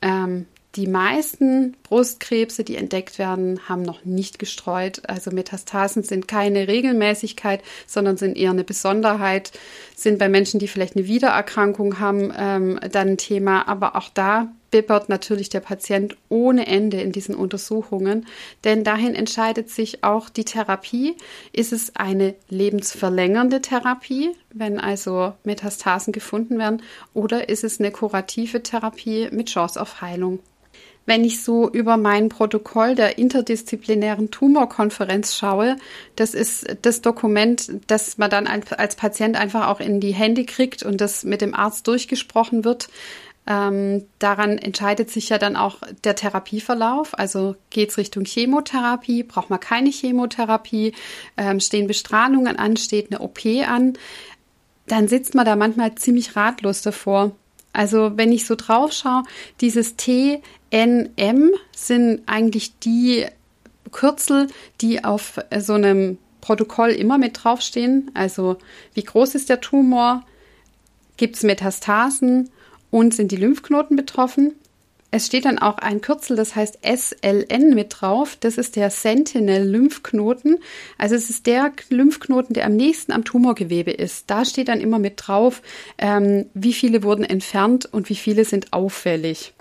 Ähm, 0.00 0.46
die 0.74 0.86
meisten 0.86 1.76
Brustkrebse, 1.82 2.64
die 2.64 2.76
entdeckt 2.76 3.18
werden, 3.18 3.68
haben 3.68 3.82
noch 3.82 4.04
nicht 4.04 4.38
gestreut. 4.38 5.02
Also 5.06 5.30
Metastasen 5.30 6.02
sind 6.02 6.28
keine 6.28 6.66
Regelmäßigkeit, 6.66 7.62
sondern 7.86 8.16
sind 8.16 8.38
eher 8.38 8.50
eine 8.50 8.64
Besonderheit. 8.64 9.52
Sind 9.94 10.18
bei 10.18 10.30
Menschen, 10.30 10.60
die 10.60 10.68
vielleicht 10.68 10.96
eine 10.96 11.06
Wiedererkrankung 11.06 12.00
haben, 12.00 12.32
ähm, 12.36 12.80
dann 12.90 13.08
ein 13.08 13.18
Thema. 13.18 13.68
Aber 13.68 13.96
auch 13.96 14.08
da 14.08 14.50
bibbert 14.70 15.10
natürlich 15.10 15.50
der 15.50 15.60
Patient 15.60 16.16
ohne 16.30 16.66
Ende 16.66 17.00
in 17.02 17.12
diesen 17.12 17.34
Untersuchungen, 17.34 18.26
denn 18.64 18.82
dahin 18.82 19.14
entscheidet 19.14 19.68
sich 19.68 20.02
auch 20.02 20.30
die 20.30 20.46
Therapie. 20.46 21.14
Ist 21.52 21.72
es 21.72 21.94
eine 21.94 22.34
lebensverlängernde 22.48 23.60
Therapie, 23.60 24.30
wenn 24.54 24.80
also 24.80 25.34
Metastasen 25.44 26.14
gefunden 26.14 26.58
werden, 26.58 26.82
oder 27.12 27.50
ist 27.50 27.62
es 27.62 27.78
eine 27.78 27.90
kurative 27.90 28.62
Therapie 28.62 29.28
mit 29.30 29.50
Chance 29.50 29.80
auf 29.80 30.00
Heilung? 30.00 30.40
Wenn 31.06 31.24
ich 31.24 31.42
so 31.42 31.68
über 31.68 31.96
mein 31.96 32.28
Protokoll 32.28 32.94
der 32.94 33.18
interdisziplinären 33.18 34.30
Tumorkonferenz 34.30 35.36
schaue, 35.36 35.76
das 36.16 36.34
ist 36.34 36.76
das 36.82 37.00
Dokument, 37.00 37.72
das 37.88 38.18
man 38.18 38.30
dann 38.30 38.46
als 38.46 38.96
Patient 38.96 39.36
einfach 39.36 39.68
auch 39.68 39.80
in 39.80 40.00
die 40.00 40.14
Hände 40.14 40.44
kriegt 40.44 40.82
und 40.82 41.00
das 41.00 41.24
mit 41.24 41.40
dem 41.40 41.54
Arzt 41.54 41.88
durchgesprochen 41.88 42.64
wird. 42.64 42.88
Ähm, 43.44 44.04
daran 44.20 44.58
entscheidet 44.58 45.10
sich 45.10 45.28
ja 45.30 45.38
dann 45.38 45.56
auch 45.56 45.78
der 46.04 46.14
Therapieverlauf. 46.14 47.18
Also 47.18 47.56
geht 47.70 47.90
es 47.90 47.98
Richtung 47.98 48.24
Chemotherapie, 48.24 49.24
braucht 49.24 49.50
man 49.50 49.58
keine 49.58 49.90
Chemotherapie, 49.90 50.94
ähm, 51.36 51.58
stehen 51.58 51.88
Bestrahlungen 51.88 52.56
an, 52.56 52.76
steht 52.76 53.10
eine 53.10 53.20
OP 53.20 53.40
an. 53.66 53.94
Dann 54.86 55.08
sitzt 55.08 55.34
man 55.34 55.44
da 55.44 55.56
manchmal 55.56 55.94
ziemlich 55.96 56.36
ratlos 56.36 56.82
davor. 56.82 57.32
Also 57.72 58.16
wenn 58.16 58.32
ich 58.32 58.46
so 58.46 58.54
drauf 58.54 58.92
schaue, 58.92 59.22
dieses 59.60 59.96
TNM 59.96 61.50
sind 61.74 62.22
eigentlich 62.26 62.78
die 62.78 63.26
Kürzel, 63.90 64.48
die 64.80 65.04
auf 65.04 65.38
so 65.58 65.74
einem 65.74 66.18
Protokoll 66.40 66.90
immer 66.90 67.18
mit 67.18 67.42
draufstehen. 67.42 68.10
Also 68.14 68.56
wie 68.94 69.04
groß 69.04 69.34
ist 69.34 69.48
der 69.48 69.60
Tumor? 69.60 70.24
Gibt 71.16 71.36
es 71.36 71.42
Metastasen 71.42 72.50
und 72.90 73.14
sind 73.14 73.32
die 73.32 73.36
Lymphknoten 73.36 73.96
betroffen? 73.96 74.54
Es 75.14 75.26
steht 75.26 75.44
dann 75.44 75.58
auch 75.58 75.76
ein 75.76 76.00
Kürzel, 76.00 76.38
das 76.38 76.56
heißt 76.56 76.78
SLN 76.82 77.74
mit 77.74 78.00
drauf. 78.00 78.38
Das 78.40 78.56
ist 78.56 78.76
der 78.76 78.88
Sentinel-Lymphknoten. 78.88 80.56
Also 80.96 81.14
es 81.14 81.28
ist 81.28 81.46
der 81.46 81.70
Lymphknoten, 81.90 82.54
der 82.54 82.64
am 82.64 82.76
nächsten 82.76 83.12
am 83.12 83.22
Tumorgewebe 83.22 83.90
ist. 83.90 84.30
Da 84.30 84.46
steht 84.46 84.68
dann 84.68 84.80
immer 84.80 84.98
mit 84.98 85.14
drauf, 85.16 85.60
ähm, 85.98 86.46
wie 86.54 86.72
viele 86.72 87.02
wurden 87.02 87.24
entfernt 87.24 87.84
und 87.92 88.08
wie 88.08 88.14
viele 88.14 88.46
sind 88.46 88.72
auffällig. 88.72 89.52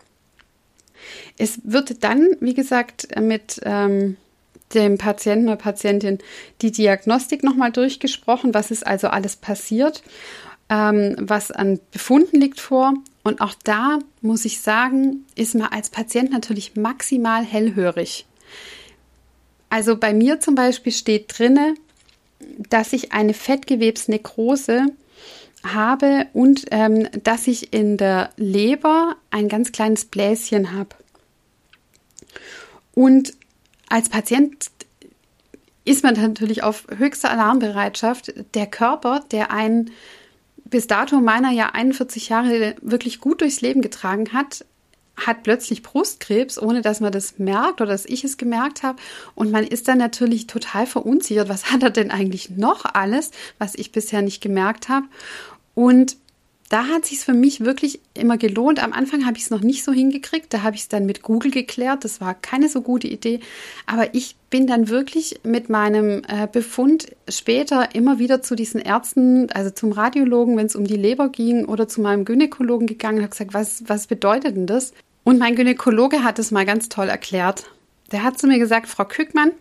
Es 1.38 1.60
wird 1.66 2.02
dann, 2.06 2.30
wie 2.40 2.54
gesagt, 2.54 3.10
mit 3.20 3.60
ähm, 3.66 4.16
dem 4.74 4.98
Patienten 4.98 5.48
oder 5.48 5.58
Patientin 5.58 6.20
die 6.62 6.72
Diagnostik 6.72 7.44
nochmal 7.44 7.74
durchgesprochen, 7.74 8.54
was 8.54 8.72
ist 8.72 8.88
also 8.88 9.08
alles 9.08 9.36
passiert, 9.36 10.02
ähm, 10.72 11.16
was 11.20 11.52
an 11.52 11.80
Befunden 11.92 12.40
liegt 12.40 12.62
vor 12.62 12.94
und 13.24 13.42
auch 13.42 13.54
da 13.64 14.00
muss 14.22 14.46
ich 14.46 14.62
sagen, 14.62 15.26
ist 15.36 15.54
man 15.54 15.68
als 15.68 15.90
Patient 15.90 16.32
natürlich 16.32 16.76
maximal 16.76 17.44
hellhörig. 17.44 18.26
Also 19.70 19.98
bei 19.98 20.14
mir 20.14 20.40
zum 20.40 20.56
Beispiel 20.56 20.94
steht 20.94 21.38
drinne, 21.38 21.76
dass 22.70 22.94
ich 22.94 23.12
eine 23.12 23.34
Fettgewebsnekrose 23.34 24.88
habe 25.64 26.28
und 26.34 26.66
ähm, 26.72 27.08
dass 27.24 27.48
ich 27.48 27.74
in 27.74 27.98
der 27.98 28.32
Leber 28.38 29.18
ein 29.30 29.50
ganz 29.50 29.72
kleines 29.72 30.06
Bläschen 30.06 30.72
habe. 30.74 30.96
Und 32.94 33.34
als 33.90 34.10
Patient 34.10 34.72
ist 35.84 36.04
man 36.04 36.16
natürlich 36.16 36.64
auf 36.64 36.88
höchster 36.98 37.30
Alarmbereitschaft. 37.30 38.34
Der 38.56 38.68
Körper, 38.68 39.24
der 39.32 39.52
einen 39.52 39.92
bis 40.72 40.88
dato 40.88 41.20
meiner 41.20 41.52
ja 41.52 41.70
41 41.74 42.30
Jahre 42.30 42.76
wirklich 42.82 43.20
gut 43.20 43.42
durchs 43.42 43.62
Leben 43.62 43.82
getragen 43.82 44.34
hat, 44.34 44.66
hat 45.16 45.44
plötzlich 45.44 45.84
Brustkrebs, 45.84 46.58
ohne 46.58 46.82
dass 46.82 47.02
man 47.02 47.12
das 47.12 47.38
merkt 47.38 47.82
oder 47.82 47.92
dass 47.92 48.06
ich 48.06 48.24
es 48.24 48.38
gemerkt 48.38 48.82
habe. 48.82 48.98
Und 49.36 49.52
man 49.52 49.66
ist 49.66 49.88
dann 49.88 50.00
natürlich 50.00 50.48
total 50.48 50.88
verunsichert. 50.88 51.50
Was 51.50 51.72
hat 51.72 51.84
er 51.84 51.92
denn 51.92 52.10
eigentlich 52.10 52.50
noch 52.50 52.86
alles, 52.86 53.32
was 53.60 53.76
ich 53.76 53.92
bisher 53.92 54.22
nicht 54.24 54.42
gemerkt 54.42 54.90
habe? 54.90 55.06
Und 55.76 56.18
da 56.72 56.88
hat 56.88 57.06
sich 57.06 57.20
für 57.20 57.34
mich 57.34 57.66
wirklich 57.66 58.00
immer 58.14 58.38
gelohnt. 58.38 58.82
Am 58.82 58.94
Anfang 58.94 59.26
habe 59.26 59.36
ich 59.36 59.44
es 59.44 59.50
noch 59.50 59.60
nicht 59.60 59.84
so 59.84 59.92
hingekriegt. 59.92 60.54
Da 60.54 60.64
habe 60.64 60.78
ich 60.78 60.84
es 60.84 60.88
dann 60.88 61.06
mit 61.06 61.22
Google 61.22 61.52
geklärt. 61.52 62.06
Das 62.06 62.22
war 62.22 62.34
keine 62.34 62.70
so 62.70 62.82
gute 62.82 63.10
Idee. 63.10 63.42
Aber 63.86 64.16
ich 64.16 64.38
bin 64.50 64.68
dann 64.68 64.88
wirklich 64.88 65.42
mit 65.44 65.68
meinem 65.68 66.22
äh, 66.30 66.48
Befund 66.50 67.14
später 67.28 67.94
immer 67.94 68.20
wieder 68.20 68.42
zu 68.42 68.56
diesen 68.56 68.80
Ärzten, 68.80 69.52
also 69.52 69.70
zum 69.70 69.92
Radiologen, 69.92 70.56
wenn 70.56 70.68
es 70.68 70.78
um 70.78 70.86
die 70.86 70.96
Leber 70.96 71.28
ging, 71.28 71.66
oder 71.66 71.90
zu 71.90 72.00
meinem 72.00 72.24
Gynäkologen 72.24 72.88
gegangen 72.88 73.18
und 73.18 73.24
habe 73.24 73.32
gesagt, 73.32 73.54
was, 73.54 73.84
was 73.88 74.08
bedeutet 74.08 74.56
denn 74.56 74.66
das? 74.66 74.94
Und 75.26 75.40
mein 75.40 75.58
Gynäkologe 75.58 76.24
hat 76.24 76.40
es 76.40 76.52
mal 76.52 76.66
ganz 76.66 76.88
toll 76.88 77.10
erklärt. 77.10 77.66
Der 78.14 78.24
hat 78.24 78.40
zu 78.40 78.48
mir 78.48 78.60
gesagt, 78.60 78.88
Frau 78.88 79.04
Kückmann, 79.04 79.52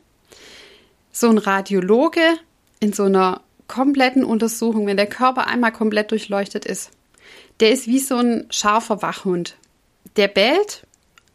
so 1.11 1.29
ein 1.29 1.39
Radiologe 1.39 2.23
in 2.79 2.93
so 2.93 3.03
einer 3.03 3.41
kompletten 3.67 4.23
Untersuchung, 4.23 4.87
wenn 4.87 4.97
der 4.97 5.07
Körper 5.07 5.49
einmal 5.49 5.73
komplett 5.73 6.13
durchleuchtet 6.13 6.65
ist, 6.65 6.93
der 7.61 7.71
ist 7.71 7.87
wie 7.87 7.99
so 7.99 8.17
ein 8.17 8.47
scharfer 8.51 9.03
Wachhund. 9.03 9.57
Der 10.17 10.29
bellt, 10.29 10.87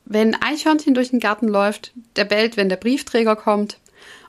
wenn 0.05 0.35
ein 0.35 0.41
Eichhörnchen 0.41 0.93
durch 0.93 1.09
den 1.09 1.19
Garten 1.19 1.47
läuft, 1.47 1.91
der 2.15 2.25
bellt, 2.25 2.57
wenn 2.57 2.69
der 2.69 2.77
Briefträger 2.77 3.35
kommt 3.35 3.77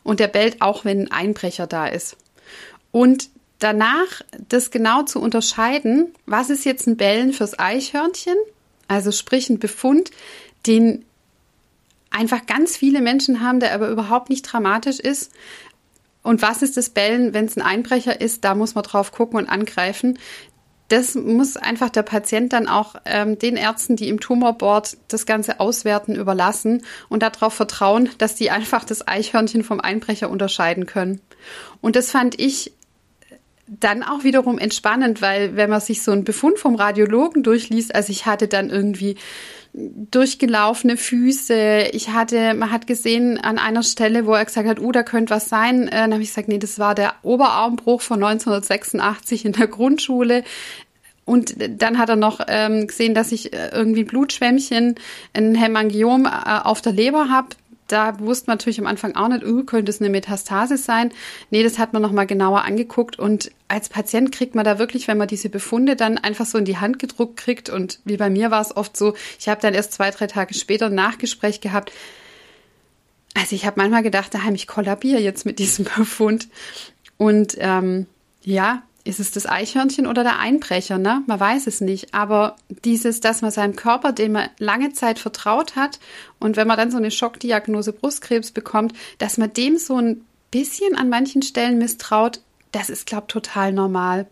und 0.02 0.20
der 0.20 0.28
bellt 0.28 0.62
auch, 0.62 0.84
wenn 0.84 1.00
ein 1.00 1.12
Einbrecher 1.12 1.66
da 1.66 1.86
ist. 1.86 2.16
Und 2.92 3.28
danach 3.58 4.22
das 4.48 4.70
genau 4.70 5.02
zu 5.02 5.20
unterscheiden, 5.20 6.14
was 6.26 6.50
ist 6.50 6.64
jetzt 6.64 6.86
ein 6.86 6.96
Bellen 6.96 7.32
fürs 7.32 7.58
Eichhörnchen, 7.58 8.36
also 8.88 9.12
sprich 9.12 9.50
ein 9.50 9.58
Befund, 9.58 10.10
den 10.66 11.04
einfach 12.10 12.46
ganz 12.46 12.76
viele 12.76 13.00
Menschen 13.00 13.40
haben, 13.40 13.60
der 13.60 13.74
aber 13.74 13.88
überhaupt 13.88 14.30
nicht 14.30 14.42
dramatisch 14.42 14.98
ist. 14.98 15.32
Und 16.22 16.42
was 16.42 16.62
ist 16.62 16.76
das 16.76 16.90
Bellen, 16.90 17.34
wenn 17.34 17.44
es 17.44 17.56
ein 17.56 17.62
Einbrecher 17.62 18.20
ist? 18.20 18.44
Da 18.44 18.54
muss 18.54 18.74
man 18.74 18.84
drauf 18.84 19.12
gucken 19.12 19.38
und 19.38 19.48
angreifen. 19.48 20.18
Das 20.88 21.14
muss 21.16 21.56
einfach 21.56 21.90
der 21.90 22.02
Patient 22.02 22.52
dann 22.52 22.68
auch 22.68 22.94
ähm, 23.04 23.38
den 23.38 23.56
Ärzten, 23.56 23.96
die 23.96 24.08
im 24.08 24.20
Tumorboard 24.20 24.96
das 25.08 25.26
Ganze 25.26 25.58
auswerten, 25.58 26.14
überlassen 26.14 26.84
und 27.08 27.22
darauf 27.22 27.54
vertrauen, 27.54 28.08
dass 28.18 28.36
die 28.36 28.50
einfach 28.50 28.84
das 28.84 29.06
Eichhörnchen 29.06 29.64
vom 29.64 29.80
Einbrecher 29.80 30.30
unterscheiden 30.30 30.86
können. 30.86 31.20
Und 31.80 31.96
das 31.96 32.10
fand 32.10 32.38
ich 32.38 32.72
dann 33.66 34.02
auch 34.02 34.22
wiederum 34.22 34.58
entspannend, 34.58 35.20
weil 35.20 35.56
wenn 35.56 35.70
man 35.70 35.80
sich 35.80 36.02
so 36.02 36.12
einen 36.12 36.24
Befund 36.24 36.58
vom 36.58 36.76
Radiologen 36.76 37.42
durchliest, 37.42 37.94
also 37.94 38.10
ich 38.12 38.26
hatte 38.26 38.48
dann 38.48 38.70
irgendwie 38.70 39.16
durchgelaufene 39.76 40.96
Füße. 40.96 41.90
Ich 41.92 42.10
hatte, 42.10 42.54
man 42.54 42.70
hat 42.70 42.86
gesehen 42.86 43.38
an 43.38 43.58
einer 43.58 43.82
Stelle, 43.82 44.26
wo 44.26 44.32
er 44.32 44.44
gesagt 44.44 44.66
hat, 44.66 44.80
uh, 44.80 44.90
da 44.90 45.02
könnte 45.02 45.34
was 45.34 45.48
sein. 45.48 45.88
Äh, 45.88 45.90
dann 45.90 46.12
habe 46.14 46.22
ich 46.22 46.30
gesagt, 46.30 46.48
nee, 46.48 46.58
das 46.58 46.78
war 46.78 46.94
der 46.94 47.14
Oberarmbruch 47.22 48.00
von 48.00 48.22
1986 48.22 49.44
in 49.44 49.52
der 49.52 49.66
Grundschule. 49.66 50.44
Und 51.26 51.56
dann 51.58 51.98
hat 51.98 52.08
er 52.08 52.16
noch 52.16 52.40
ähm, 52.46 52.86
gesehen, 52.86 53.12
dass 53.12 53.32
ich 53.32 53.52
äh, 53.52 53.70
irgendwie 53.72 54.04
Blutschwämmchen, 54.04 54.94
ein 55.34 55.54
Hämangiom 55.54 56.24
äh, 56.24 56.60
auf 56.62 56.80
der 56.80 56.92
Leber 56.92 57.28
habe 57.28 57.48
da 57.88 58.18
wusste 58.18 58.48
man 58.48 58.58
natürlich 58.58 58.80
am 58.80 58.86
Anfang 58.86 59.14
auch 59.14 59.28
nicht, 59.28 59.44
uh, 59.44 59.64
könnte 59.64 59.90
es 59.90 60.00
eine 60.00 60.10
Metastase 60.10 60.76
sein. 60.76 61.12
Nee, 61.50 61.62
das 61.62 61.78
hat 61.78 61.92
man 61.92 62.02
nochmal 62.02 62.26
genauer 62.26 62.64
angeguckt. 62.64 63.18
Und 63.18 63.50
als 63.68 63.88
Patient 63.88 64.32
kriegt 64.32 64.54
man 64.54 64.64
da 64.64 64.78
wirklich, 64.78 65.08
wenn 65.08 65.18
man 65.18 65.28
diese 65.28 65.48
Befunde 65.48 65.96
dann 65.96 66.18
einfach 66.18 66.46
so 66.46 66.58
in 66.58 66.64
die 66.64 66.78
Hand 66.78 66.98
gedruckt 66.98 67.36
kriegt, 67.36 67.68
und 67.68 68.00
wie 68.04 68.16
bei 68.16 68.30
mir 68.30 68.50
war 68.50 68.60
es 68.60 68.76
oft 68.76 68.96
so, 68.96 69.14
ich 69.38 69.48
habe 69.48 69.60
dann 69.60 69.74
erst 69.74 69.92
zwei, 69.92 70.10
drei 70.10 70.26
Tage 70.26 70.54
später 70.54 70.86
ein 70.86 70.94
Nachgespräch 70.94 71.60
gehabt. 71.60 71.92
Also 73.34 73.54
ich 73.54 73.66
habe 73.66 73.80
manchmal 73.80 74.02
gedacht, 74.02 74.34
daheim, 74.34 74.54
ich 74.54 74.66
kollabiere 74.66 75.20
jetzt 75.20 75.46
mit 75.46 75.58
diesem 75.58 75.84
Befund. 75.96 76.48
Und 77.18 77.56
ähm, 77.58 78.06
ja, 78.42 78.82
ist 79.06 79.20
es 79.20 79.30
das 79.30 79.46
Eichhörnchen 79.46 80.06
oder 80.06 80.22
der 80.22 80.38
Einbrecher, 80.38 80.98
ne? 80.98 81.22
Man 81.26 81.38
weiß 81.38 81.66
es 81.66 81.80
nicht. 81.80 82.12
Aber 82.14 82.56
dieses, 82.84 83.20
dass 83.20 83.42
man 83.42 83.50
seinem 83.50 83.76
Körper, 83.76 84.12
dem 84.12 84.32
man 84.32 84.48
lange 84.58 84.92
Zeit 84.92 85.18
vertraut 85.18 85.76
hat, 85.76 86.00
und 86.38 86.56
wenn 86.56 86.66
man 86.66 86.76
dann 86.76 86.90
so 86.90 86.96
eine 86.96 87.10
Schockdiagnose 87.10 87.92
Brustkrebs 87.92 88.50
bekommt, 88.50 88.94
dass 89.18 89.38
man 89.38 89.52
dem 89.52 89.78
so 89.78 89.96
ein 89.96 90.24
bisschen 90.50 90.96
an 90.96 91.08
manchen 91.08 91.42
Stellen 91.42 91.78
misstraut, 91.78 92.40
das 92.72 92.90
ist, 92.90 93.06
glaube 93.06 93.26
ich, 93.28 93.32
total 93.32 93.72
normal. 93.72 94.26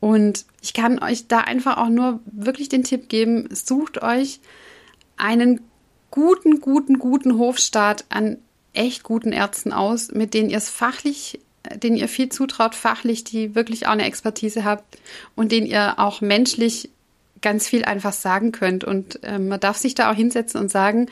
Und 0.00 0.44
ich 0.60 0.74
kann 0.74 1.02
euch 1.02 1.28
da 1.28 1.38
einfach 1.38 1.76
auch 1.76 1.88
nur 1.88 2.20
wirklich 2.26 2.68
den 2.68 2.84
Tipp 2.84 3.08
geben, 3.08 3.48
sucht 3.52 4.02
euch 4.02 4.40
einen 5.16 5.60
guten, 6.10 6.60
guten, 6.60 6.98
guten 6.98 7.38
Hofstaat 7.38 8.04
an 8.08 8.38
echt 8.74 9.02
guten 9.02 9.32
Ärzten 9.32 9.72
aus, 9.72 10.10
mit 10.10 10.34
denen 10.34 10.50
ihr 10.50 10.58
es 10.58 10.68
fachlich 10.68 11.40
denen 11.74 11.96
ihr 11.96 12.08
viel 12.08 12.28
zutraut, 12.28 12.74
fachlich, 12.74 13.24
die 13.24 13.54
wirklich 13.54 13.86
auch 13.86 13.92
eine 13.92 14.04
Expertise 14.04 14.64
habt 14.64 14.98
und 15.36 15.52
denen 15.52 15.66
ihr 15.66 15.98
auch 15.98 16.20
menschlich 16.20 16.90
ganz 17.40 17.66
viel 17.66 17.84
einfach 17.84 18.12
sagen 18.12 18.52
könnt. 18.52 18.84
Und 18.84 19.20
ähm, 19.22 19.48
man 19.48 19.60
darf 19.60 19.76
sich 19.76 19.94
da 19.94 20.10
auch 20.10 20.16
hinsetzen 20.16 20.60
und 20.60 20.70
sagen, 20.70 21.08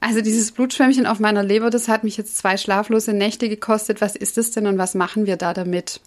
also 0.00 0.20
dieses 0.20 0.52
Blutschwämmchen 0.52 1.06
auf 1.06 1.18
meiner 1.18 1.42
Leber, 1.42 1.70
das 1.70 1.88
hat 1.88 2.04
mich 2.04 2.16
jetzt 2.16 2.36
zwei 2.36 2.56
schlaflose 2.56 3.12
Nächte 3.12 3.48
gekostet. 3.48 4.00
Was 4.00 4.14
ist 4.14 4.38
es 4.38 4.52
denn 4.52 4.66
und 4.66 4.78
was 4.78 4.94
machen 4.94 5.26
wir 5.26 5.36
da 5.36 5.54
damit? 5.54 6.00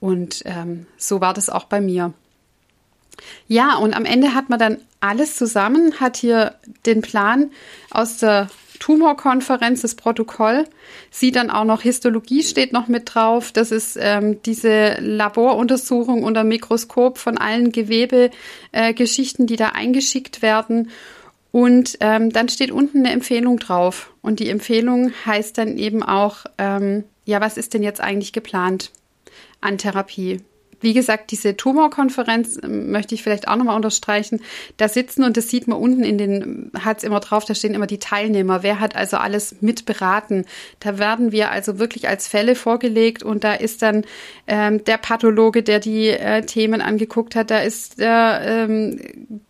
Und 0.00 0.42
ähm, 0.46 0.86
so 0.96 1.20
war 1.20 1.34
das 1.34 1.50
auch 1.50 1.64
bei 1.64 1.80
mir. 1.80 2.14
Ja, 3.46 3.76
und 3.76 3.94
am 3.94 4.06
Ende 4.06 4.34
hat 4.34 4.48
man 4.48 4.58
dann 4.58 4.78
alles 5.00 5.36
zusammen, 5.36 6.00
hat 6.00 6.16
hier 6.16 6.54
den 6.86 7.02
Plan 7.02 7.50
aus 7.90 8.16
der 8.16 8.48
Tumorkonferenz, 8.80 9.82
das 9.82 9.94
Protokoll. 9.94 10.64
Sieht 11.12 11.36
dann 11.36 11.50
auch 11.50 11.64
noch 11.64 11.82
Histologie 11.82 12.42
steht 12.42 12.72
noch 12.72 12.88
mit 12.88 13.14
drauf. 13.14 13.52
Das 13.52 13.70
ist 13.70 13.96
ähm, 14.00 14.42
diese 14.42 14.96
Laboruntersuchung 14.98 16.24
unter 16.24 16.42
Mikroskop 16.42 17.18
von 17.18 17.38
allen 17.38 17.70
Gewebegeschichten, 17.70 19.44
äh, 19.44 19.46
die 19.46 19.56
da 19.56 19.68
eingeschickt 19.68 20.42
werden. 20.42 20.90
Und 21.52 21.98
ähm, 22.00 22.30
dann 22.30 22.48
steht 22.48 22.70
unten 22.72 22.98
eine 22.98 23.12
Empfehlung 23.12 23.58
drauf. 23.58 24.12
Und 24.22 24.40
die 24.40 24.48
Empfehlung 24.48 25.12
heißt 25.26 25.58
dann 25.58 25.78
eben 25.78 26.02
auch, 26.02 26.46
ähm, 26.58 27.04
ja, 27.24 27.40
was 27.40 27.56
ist 27.56 27.74
denn 27.74 27.82
jetzt 27.82 28.00
eigentlich 28.00 28.32
geplant 28.32 28.90
an 29.60 29.78
Therapie? 29.78 30.40
Wie 30.80 30.94
gesagt, 30.94 31.30
diese 31.30 31.56
Tumorkonferenz 31.56 32.58
ähm, 32.62 32.90
möchte 32.90 33.14
ich 33.14 33.22
vielleicht 33.22 33.48
auch 33.48 33.56
nochmal 33.56 33.76
unterstreichen. 33.76 34.40
Da 34.76 34.88
sitzen 34.88 35.24
und 35.24 35.36
das 35.36 35.48
sieht 35.48 35.68
man 35.68 35.78
unten 35.78 36.02
in 36.02 36.18
den, 36.18 36.70
hat 36.78 36.98
es 36.98 37.04
immer 37.04 37.20
drauf, 37.20 37.44
da 37.44 37.54
stehen 37.54 37.74
immer 37.74 37.86
die 37.86 37.98
Teilnehmer. 37.98 38.62
Wer 38.62 38.80
hat 38.80 38.96
also 38.96 39.18
alles 39.18 39.56
mitberaten? 39.60 40.46
Da 40.80 40.98
werden 40.98 41.32
wir 41.32 41.50
also 41.50 41.78
wirklich 41.78 42.08
als 42.08 42.28
Fälle 42.28 42.54
vorgelegt 42.54 43.22
und 43.22 43.44
da 43.44 43.54
ist 43.54 43.82
dann 43.82 44.04
ähm, 44.46 44.82
der 44.84 44.98
Pathologe, 44.98 45.62
der 45.62 45.80
die 45.80 46.08
äh, 46.08 46.42
Themen 46.42 46.80
angeguckt 46.80 47.36
hat, 47.36 47.50
da 47.50 47.58
ist 47.60 48.00
der, 48.00 48.40
ähm, 48.44 49.00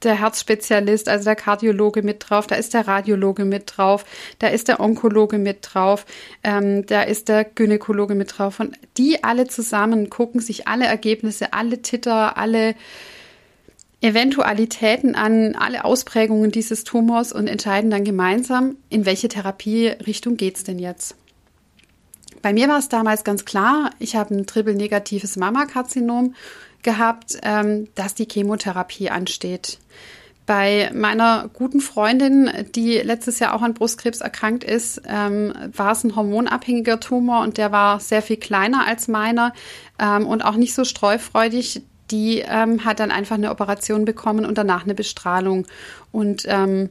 der 0.02 0.20
Herzspezialist, 0.20 1.08
also 1.08 1.24
der 1.24 1.36
Kardiologe 1.36 2.02
mit 2.02 2.28
drauf, 2.28 2.46
da 2.46 2.56
ist 2.56 2.74
der 2.74 2.88
Radiologe 2.88 3.44
mit 3.44 3.64
drauf, 3.76 4.04
da 4.38 4.48
ist 4.48 4.68
der 4.68 4.80
Onkologe 4.80 5.38
mit 5.38 5.58
drauf, 5.62 6.06
ähm, 6.42 6.84
da 6.86 7.02
ist 7.02 7.28
der 7.28 7.44
Gynäkologe 7.44 8.14
mit 8.14 8.38
drauf 8.38 8.60
und 8.60 8.76
die 8.98 9.22
alle 9.22 9.46
zusammen 9.46 10.10
gucken 10.10 10.40
sich 10.40 10.66
alle 10.66 10.86
Ergebnisse 10.86 11.19
Ergebnisse, 11.20 11.52
alle 11.52 11.83
Titter, 11.83 12.37
alle 12.37 12.74
Eventualitäten 14.00 15.14
an, 15.14 15.54
alle 15.54 15.85
Ausprägungen 15.85 16.50
dieses 16.50 16.85
Tumors 16.85 17.33
und 17.33 17.46
entscheiden 17.46 17.90
dann 17.90 18.04
gemeinsam, 18.04 18.76
in 18.88 19.04
welche 19.04 19.28
Therapierichtung 19.28 20.38
geht 20.38 20.56
es 20.56 20.64
denn 20.64 20.78
jetzt. 20.78 21.16
Bei 22.40 22.54
mir 22.54 22.68
war 22.68 22.78
es 22.78 22.88
damals 22.88 23.24
ganz 23.24 23.44
klar, 23.44 23.90
ich 23.98 24.16
habe 24.16 24.35
ein 24.35 24.46
triple-negatives 24.46 25.37
Mammakarzinom 25.37 26.35
gehabt, 26.83 27.37
ähm, 27.42 27.88
dass 27.94 28.14
die 28.14 28.26
Chemotherapie 28.26 29.11
ansteht. 29.11 29.78
Bei 30.50 30.90
meiner 30.92 31.48
guten 31.52 31.80
Freundin, 31.80 32.50
die 32.74 32.96
letztes 32.96 33.38
Jahr 33.38 33.54
auch 33.54 33.62
an 33.62 33.72
Brustkrebs 33.72 34.20
erkrankt 34.20 34.64
ist, 34.64 35.00
ähm, 35.06 35.54
war 35.76 35.92
es 35.92 36.02
ein 36.02 36.16
hormonabhängiger 36.16 36.98
Tumor 36.98 37.42
und 37.42 37.56
der 37.56 37.70
war 37.70 38.00
sehr 38.00 38.20
viel 38.20 38.36
kleiner 38.36 38.84
als 38.84 39.06
meiner 39.06 39.52
ähm, 40.00 40.26
und 40.26 40.44
auch 40.44 40.56
nicht 40.56 40.74
so 40.74 40.82
streufreudig. 40.82 41.82
Die 42.10 42.40
ähm, 42.40 42.84
hat 42.84 42.98
dann 42.98 43.12
einfach 43.12 43.36
eine 43.36 43.52
Operation 43.52 44.04
bekommen 44.04 44.44
und 44.44 44.58
danach 44.58 44.82
eine 44.82 44.96
Bestrahlung. 44.96 45.68
Und 46.10 46.42
ähm, 46.48 46.88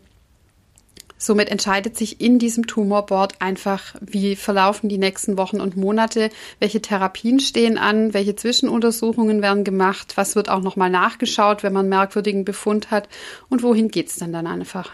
Somit 1.21 1.49
entscheidet 1.49 1.97
sich 1.97 2.21
in 2.21 2.39
diesem 2.39 2.65
Tumorboard 2.65 3.41
einfach, 3.41 3.93
wie 3.99 4.37
verlaufen 4.37 4.87
die 4.87 4.97
nächsten 4.97 5.37
Wochen 5.37 5.59
und 5.59 5.75
Monate, 5.75 6.29
welche 6.59 6.81
Therapien 6.81 7.41
stehen 7.41 7.77
an, 7.77 8.13
welche 8.13 8.37
Zwischenuntersuchungen 8.37 9.41
werden 9.41 9.65
gemacht, 9.65 10.13
was 10.15 10.37
wird 10.37 10.47
auch 10.47 10.61
nochmal 10.61 10.89
nachgeschaut, 10.89 11.61
wenn 11.61 11.73
man 11.73 11.81
einen 11.81 11.89
merkwürdigen 11.89 12.45
Befund 12.45 12.89
hat 12.89 13.09
und 13.49 13.63
wohin 13.63 13.89
geht's 13.89 14.15
dann 14.15 14.31
dann 14.31 14.47
einfach. 14.47 14.91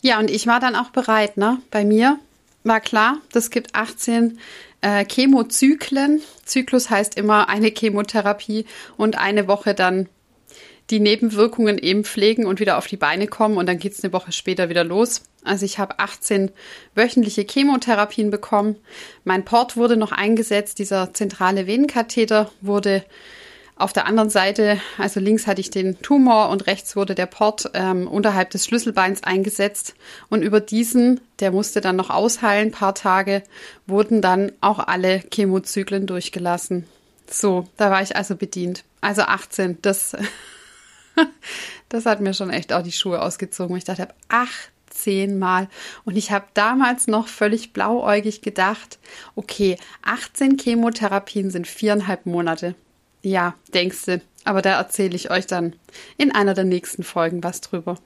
Ja, 0.00 0.20
und 0.20 0.30
ich 0.30 0.46
war 0.46 0.60
dann 0.60 0.76
auch 0.76 0.90
bereit, 0.90 1.36
ne? 1.36 1.58
Bei 1.72 1.84
mir 1.84 2.20
war 2.62 2.80
klar, 2.80 3.18
das 3.32 3.50
gibt 3.50 3.74
18 3.74 4.38
äh, 4.80 5.04
Chemozyklen. 5.04 6.22
Zyklus 6.44 6.88
heißt 6.88 7.16
immer 7.16 7.48
eine 7.48 7.68
Chemotherapie 7.68 8.64
und 8.96 9.18
eine 9.18 9.48
Woche 9.48 9.74
dann 9.74 10.08
die 10.90 11.00
Nebenwirkungen 11.00 11.78
eben 11.78 12.04
pflegen 12.04 12.46
und 12.46 12.60
wieder 12.60 12.78
auf 12.78 12.86
die 12.86 12.96
Beine 12.96 13.26
kommen 13.26 13.56
und 13.56 13.66
dann 13.66 13.78
geht 13.78 13.92
es 13.92 14.04
eine 14.04 14.12
Woche 14.12 14.32
später 14.32 14.68
wieder 14.68 14.84
los. 14.84 15.22
Also 15.44 15.64
ich 15.64 15.78
habe 15.78 15.98
18 15.98 16.50
wöchentliche 16.94 17.46
Chemotherapien 17.48 18.30
bekommen. 18.30 18.76
Mein 19.24 19.44
Port 19.44 19.76
wurde 19.76 19.96
noch 19.96 20.12
eingesetzt, 20.12 20.78
dieser 20.78 21.14
zentrale 21.14 21.66
Venenkatheter 21.66 22.50
wurde 22.60 23.04
auf 23.82 23.92
der 23.92 24.06
anderen 24.06 24.30
Seite, 24.30 24.80
also 24.98 25.18
links 25.18 25.46
hatte 25.46 25.60
ich 25.60 25.70
den 25.70 26.00
Tumor 26.02 26.50
und 26.50 26.66
rechts 26.66 26.94
wurde 26.94 27.14
der 27.14 27.26
Port 27.26 27.70
ähm, 27.74 28.06
unterhalb 28.06 28.50
des 28.50 28.64
Schlüsselbeins 28.64 29.24
eingesetzt. 29.24 29.94
Und 30.28 30.42
über 30.42 30.60
diesen, 30.60 31.20
der 31.40 31.50
musste 31.50 31.80
dann 31.80 31.96
noch 31.96 32.10
ausheilen, 32.10 32.70
paar 32.70 32.94
Tage, 32.94 33.42
wurden 33.86 34.22
dann 34.22 34.52
auch 34.60 34.78
alle 34.78 35.22
Chemozyklen 35.32 36.06
durchgelassen. 36.06 36.86
So, 37.28 37.66
da 37.76 37.90
war 37.90 38.02
ich 38.02 38.14
also 38.14 38.36
bedient. 38.36 38.84
Also 39.00 39.22
18, 39.22 39.78
das 39.82 40.16
das 41.88 42.06
hat 42.06 42.20
mir 42.20 42.34
schon 42.34 42.50
echt 42.50 42.72
auch 42.72 42.82
die 42.82 42.92
Schuhe 42.92 43.22
ausgezogen. 43.22 43.76
Ich 43.76 43.84
dachte, 43.84 44.08
18 44.28 45.38
Mal. 45.38 45.68
Und 46.04 46.16
ich 46.16 46.30
habe 46.30 46.46
damals 46.54 47.06
noch 47.06 47.28
völlig 47.28 47.72
blauäugig 47.72 48.42
gedacht, 48.42 48.98
okay, 49.34 49.78
18 50.02 50.58
Chemotherapien 50.58 51.50
sind 51.50 51.66
viereinhalb 51.66 52.26
Monate. 52.26 52.74
Ja, 53.22 53.54
denkst 53.72 54.06
du. 54.06 54.20
Aber 54.44 54.62
da 54.62 54.76
erzähle 54.76 55.14
ich 55.14 55.30
euch 55.30 55.46
dann 55.46 55.76
in 56.16 56.34
einer 56.34 56.54
der 56.54 56.64
nächsten 56.64 57.04
Folgen 57.04 57.44
was 57.44 57.60
drüber. 57.60 57.96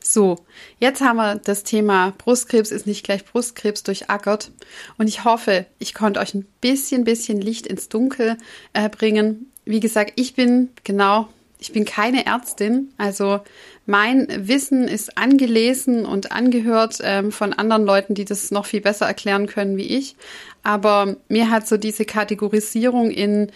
So, 0.00 0.36
jetzt 0.78 1.00
haben 1.00 1.16
wir 1.16 1.36
das 1.36 1.62
Thema 1.62 2.12
Brustkrebs 2.18 2.70
ist 2.70 2.86
nicht 2.86 3.04
gleich 3.04 3.24
Brustkrebs 3.24 3.82
durchackert. 3.82 4.50
Und 4.98 5.06
ich 5.08 5.24
hoffe, 5.24 5.66
ich 5.78 5.94
konnte 5.94 6.20
euch 6.20 6.34
ein 6.34 6.46
bisschen, 6.60 7.04
bisschen 7.04 7.40
Licht 7.40 7.66
ins 7.66 7.88
Dunkel 7.88 8.36
äh, 8.72 8.88
bringen. 8.88 9.52
Wie 9.64 9.80
gesagt, 9.80 10.12
ich 10.16 10.34
bin 10.34 10.70
genau 10.84 11.28
ich 11.58 11.72
bin 11.72 11.84
keine 11.84 12.26
Ärztin, 12.26 12.92
also 12.98 13.40
Mein 13.86 14.26
Wissen 14.48 14.88
ist 14.88 15.16
angelesen 15.16 16.04
und 16.04 16.32
angehört 16.32 16.98
ähm, 17.02 17.32
von 17.32 17.52
anderen 17.52 17.84
Leuten, 17.84 18.14
die 18.14 18.24
das 18.24 18.50
noch 18.50 18.66
viel 18.66 18.80
besser 18.80 19.06
erklären 19.06 19.46
können 19.46 19.76
wie 19.76 19.86
ich. 19.86 20.16
Aber 20.62 21.16
mir 21.28 21.50
hat 21.50 21.68
so 21.68 21.76
diese 21.76 22.04
Kategorisierung 22.04 23.10
in 23.10 23.52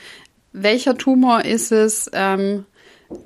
welcher 0.52 0.96
Tumor 0.96 1.44
ist 1.44 1.72
es, 1.72 2.10
ähm, 2.12 2.64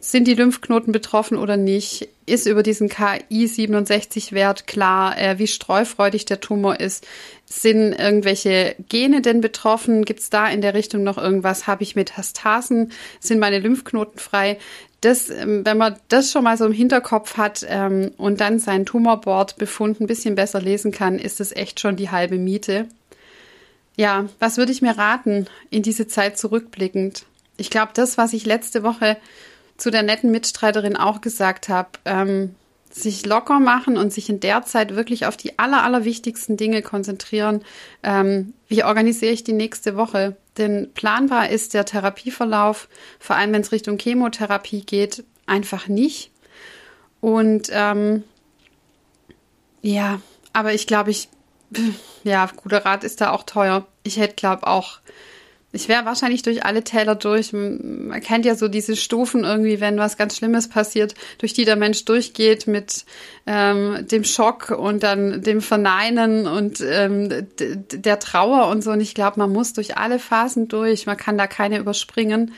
sind 0.00 0.26
die 0.26 0.34
Lymphknoten 0.34 0.92
betroffen 0.92 1.36
oder 1.36 1.56
nicht? 1.56 2.08
Ist 2.26 2.46
über 2.46 2.62
diesen 2.62 2.88
KI67-Wert 2.88 4.66
klar, 4.66 5.18
äh, 5.18 5.38
wie 5.38 5.46
streufreudig 5.46 6.24
der 6.24 6.40
Tumor 6.40 6.80
ist? 6.80 7.06
Sind 7.44 7.92
irgendwelche 7.92 8.76
Gene 8.88 9.20
denn 9.20 9.42
betroffen? 9.42 10.04
Gibt 10.04 10.20
es 10.20 10.30
da 10.30 10.48
in 10.48 10.62
der 10.62 10.74
Richtung 10.74 11.02
noch 11.02 11.18
irgendwas? 11.18 11.66
Habe 11.66 11.82
ich 11.82 11.96
Metastasen? 11.96 12.92
Sind 13.20 13.40
meine 13.40 13.58
Lymphknoten 13.58 14.18
frei? 14.18 14.58
Das, 15.02 15.28
ähm, 15.28 15.66
wenn 15.66 15.76
man 15.76 15.96
das 16.08 16.32
schon 16.32 16.44
mal 16.44 16.56
so 16.56 16.64
im 16.64 16.72
Hinterkopf 16.72 17.36
hat 17.36 17.66
ähm, 17.68 18.12
und 18.16 18.40
dann 18.40 18.58
seinen 18.58 18.86
Tumorbord-Befund 18.86 20.00
ein 20.00 20.06
bisschen 20.06 20.34
besser 20.34 20.62
lesen 20.62 20.92
kann, 20.92 21.18
ist 21.18 21.40
das 21.40 21.52
echt 21.52 21.80
schon 21.80 21.96
die 21.96 22.10
halbe 22.10 22.38
Miete. 22.38 22.88
Ja, 23.96 24.26
was 24.38 24.56
würde 24.56 24.72
ich 24.72 24.80
mir 24.80 24.96
raten 24.96 25.46
in 25.68 25.82
diese 25.82 26.08
Zeit 26.08 26.38
zurückblickend? 26.38 27.26
Ich 27.58 27.70
glaube, 27.70 27.92
das, 27.94 28.16
was 28.16 28.32
ich 28.32 28.46
letzte 28.46 28.82
Woche 28.82 29.18
zu 29.76 29.90
der 29.90 30.02
netten 30.02 30.30
Mitstreiterin 30.30 30.96
auch 30.96 31.20
gesagt 31.20 31.68
habe, 31.68 31.90
ähm, 32.04 32.54
sich 32.90 33.26
locker 33.26 33.58
machen 33.58 33.96
und 33.96 34.12
sich 34.12 34.30
in 34.30 34.38
der 34.38 34.62
Zeit 34.62 34.94
wirklich 34.94 35.26
auf 35.26 35.36
die 35.36 35.58
aller, 35.58 35.82
allerwichtigsten 35.82 36.56
Dinge 36.56 36.80
konzentrieren. 36.80 37.64
Ähm, 38.04 38.54
wie 38.68 38.84
organisiere 38.84 39.32
ich 39.32 39.42
die 39.42 39.52
nächste 39.52 39.96
Woche? 39.96 40.36
Denn 40.58 40.92
planbar 40.94 41.48
ist 41.48 41.74
der 41.74 41.84
Therapieverlauf, 41.84 42.88
vor 43.18 43.34
allem 43.34 43.52
wenn 43.52 43.62
es 43.62 43.72
Richtung 43.72 43.98
Chemotherapie 43.98 44.82
geht, 44.82 45.24
einfach 45.46 45.88
nicht. 45.88 46.30
Und 47.20 47.68
ähm, 47.72 48.22
ja, 49.82 50.20
aber 50.52 50.72
ich 50.72 50.86
glaube, 50.86 51.10
ich, 51.10 51.28
ja, 52.22 52.48
guter 52.54 52.84
Rat 52.84 53.02
ist 53.02 53.20
da 53.20 53.32
auch 53.32 53.42
teuer. 53.42 53.86
Ich 54.04 54.18
hätte, 54.18 54.36
glaube 54.36 54.68
auch 54.68 55.00
ich 55.74 55.88
wäre 55.88 56.04
wahrscheinlich 56.04 56.42
durch 56.42 56.64
alle 56.64 56.84
Täler 56.84 57.16
durch. 57.16 57.52
Man 57.52 58.20
kennt 58.20 58.44
ja 58.44 58.54
so 58.54 58.68
diese 58.68 58.94
Stufen 58.94 59.42
irgendwie, 59.42 59.80
wenn 59.80 59.98
was 59.98 60.16
ganz 60.16 60.36
Schlimmes 60.36 60.68
passiert, 60.68 61.14
durch 61.38 61.52
die 61.52 61.64
der 61.64 61.74
Mensch 61.74 62.04
durchgeht 62.04 62.68
mit 62.68 63.04
ähm, 63.46 64.06
dem 64.08 64.22
Schock 64.22 64.70
und 64.70 65.02
dann 65.02 65.42
dem 65.42 65.60
Verneinen 65.60 66.46
und 66.46 66.80
ähm, 66.80 67.28
der 67.58 68.18
Trauer 68.20 68.68
und 68.68 68.82
so. 68.82 68.92
Und 68.92 69.00
ich 69.00 69.14
glaube, 69.14 69.40
man 69.40 69.52
muss 69.52 69.72
durch 69.72 69.96
alle 69.96 70.20
Phasen 70.20 70.68
durch. 70.68 71.06
Man 71.06 71.16
kann 71.16 71.36
da 71.36 71.48
keine 71.48 71.78
überspringen. 71.78 72.52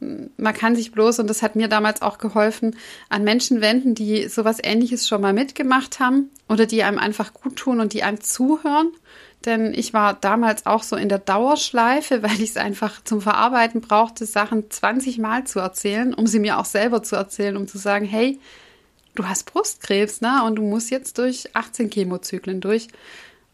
Man 0.00 0.54
kann 0.54 0.74
sich 0.74 0.90
bloß, 0.90 1.18
und 1.18 1.28
das 1.28 1.42
hat 1.42 1.56
mir 1.56 1.68
damals 1.68 2.02
auch 2.02 2.18
geholfen, 2.18 2.76
an 3.10 3.24
Menschen 3.24 3.60
wenden, 3.60 3.94
die 3.94 4.28
sowas 4.28 4.58
ähnliches 4.62 5.06
schon 5.06 5.20
mal 5.20 5.32
mitgemacht 5.32 6.00
haben 6.00 6.30
oder 6.48 6.66
die 6.66 6.82
einem 6.82 6.98
einfach 6.98 7.34
gut 7.34 7.56
tun 7.56 7.80
und 7.80 7.92
die 7.92 8.02
einem 8.02 8.20
zuhören 8.20 8.88
denn 9.46 9.74
ich 9.74 9.92
war 9.94 10.14
damals 10.14 10.66
auch 10.66 10.82
so 10.82 10.96
in 10.96 11.08
der 11.08 11.18
Dauerschleife, 11.18 12.22
weil 12.22 12.40
ich 12.40 12.50
es 12.50 12.56
einfach 12.56 13.02
zum 13.04 13.20
Verarbeiten 13.20 13.80
brauchte, 13.80 14.26
Sachen 14.26 14.70
20 14.70 15.18
Mal 15.18 15.44
zu 15.44 15.60
erzählen, 15.60 16.14
um 16.14 16.26
sie 16.26 16.38
mir 16.38 16.58
auch 16.58 16.64
selber 16.64 17.02
zu 17.02 17.16
erzählen, 17.16 17.56
um 17.56 17.66
zu 17.68 17.78
sagen, 17.78 18.04
hey, 18.04 18.38
du 19.14 19.26
hast 19.26 19.44
Brustkrebs, 19.44 20.20
ne? 20.20 20.42
Und 20.44 20.56
du 20.56 20.62
musst 20.62 20.90
jetzt 20.90 21.18
durch 21.18 21.54
18 21.54 21.90
Chemozyklen 21.90 22.60
durch. 22.60 22.88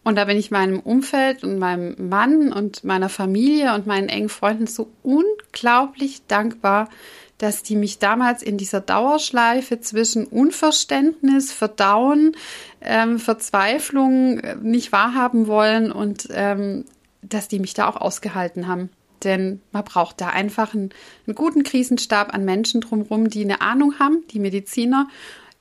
Und 0.03 0.17
da 0.17 0.25
bin 0.25 0.39
ich 0.39 0.51
meinem 0.51 0.81
Umfeld 0.81 1.45
und 1.45 1.59
meinem 1.59 2.09
Mann 2.09 2.53
und 2.53 2.85
meiner 2.85 3.11
Familie 3.11 3.75
und 3.75 3.87
meinen 3.87 4.09
engen 4.09 4.31
Freunden 4.31 4.67
so 4.67 4.91
unglaublich 5.03 6.23
dankbar, 6.27 6.89
dass 7.41 7.63
die 7.63 7.75
mich 7.75 7.99
damals 7.99 8.43
in 8.43 8.59
dieser 8.59 8.83
Dauerschleife 8.83 9.81
zwischen 9.81 10.27
Unverständnis, 10.27 11.53
Verdauen, 11.53 12.37
ähm, 12.83 13.19
Verzweiflung 13.19 14.39
äh, 14.41 14.57
nicht 14.57 14.93
wahrhaben 14.93 15.47
wollen 15.47 15.91
und 15.91 16.29
ähm, 16.33 16.85
dass 17.23 17.49
die 17.49 17.59
mich 17.59 17.73
da 17.73 17.89
auch 17.89 17.97
ausgehalten 17.97 18.69
haben. 18.69 18.91
Denn 19.25 19.63
man 19.73 19.85
braucht 19.85 20.21
da 20.21 20.29
einfach 20.29 20.75
einen, 20.75 20.91
einen 21.27 21.35
guten 21.35 21.63
Krisenstab 21.63 22.35
an 22.35 22.45
Menschen 22.45 22.83
drumherum, 22.83 23.31
die 23.31 23.45
eine 23.45 23.63
Ahnung 23.63 23.99
haben, 23.99 24.23
die 24.31 24.39
Mediziner, 24.39 25.09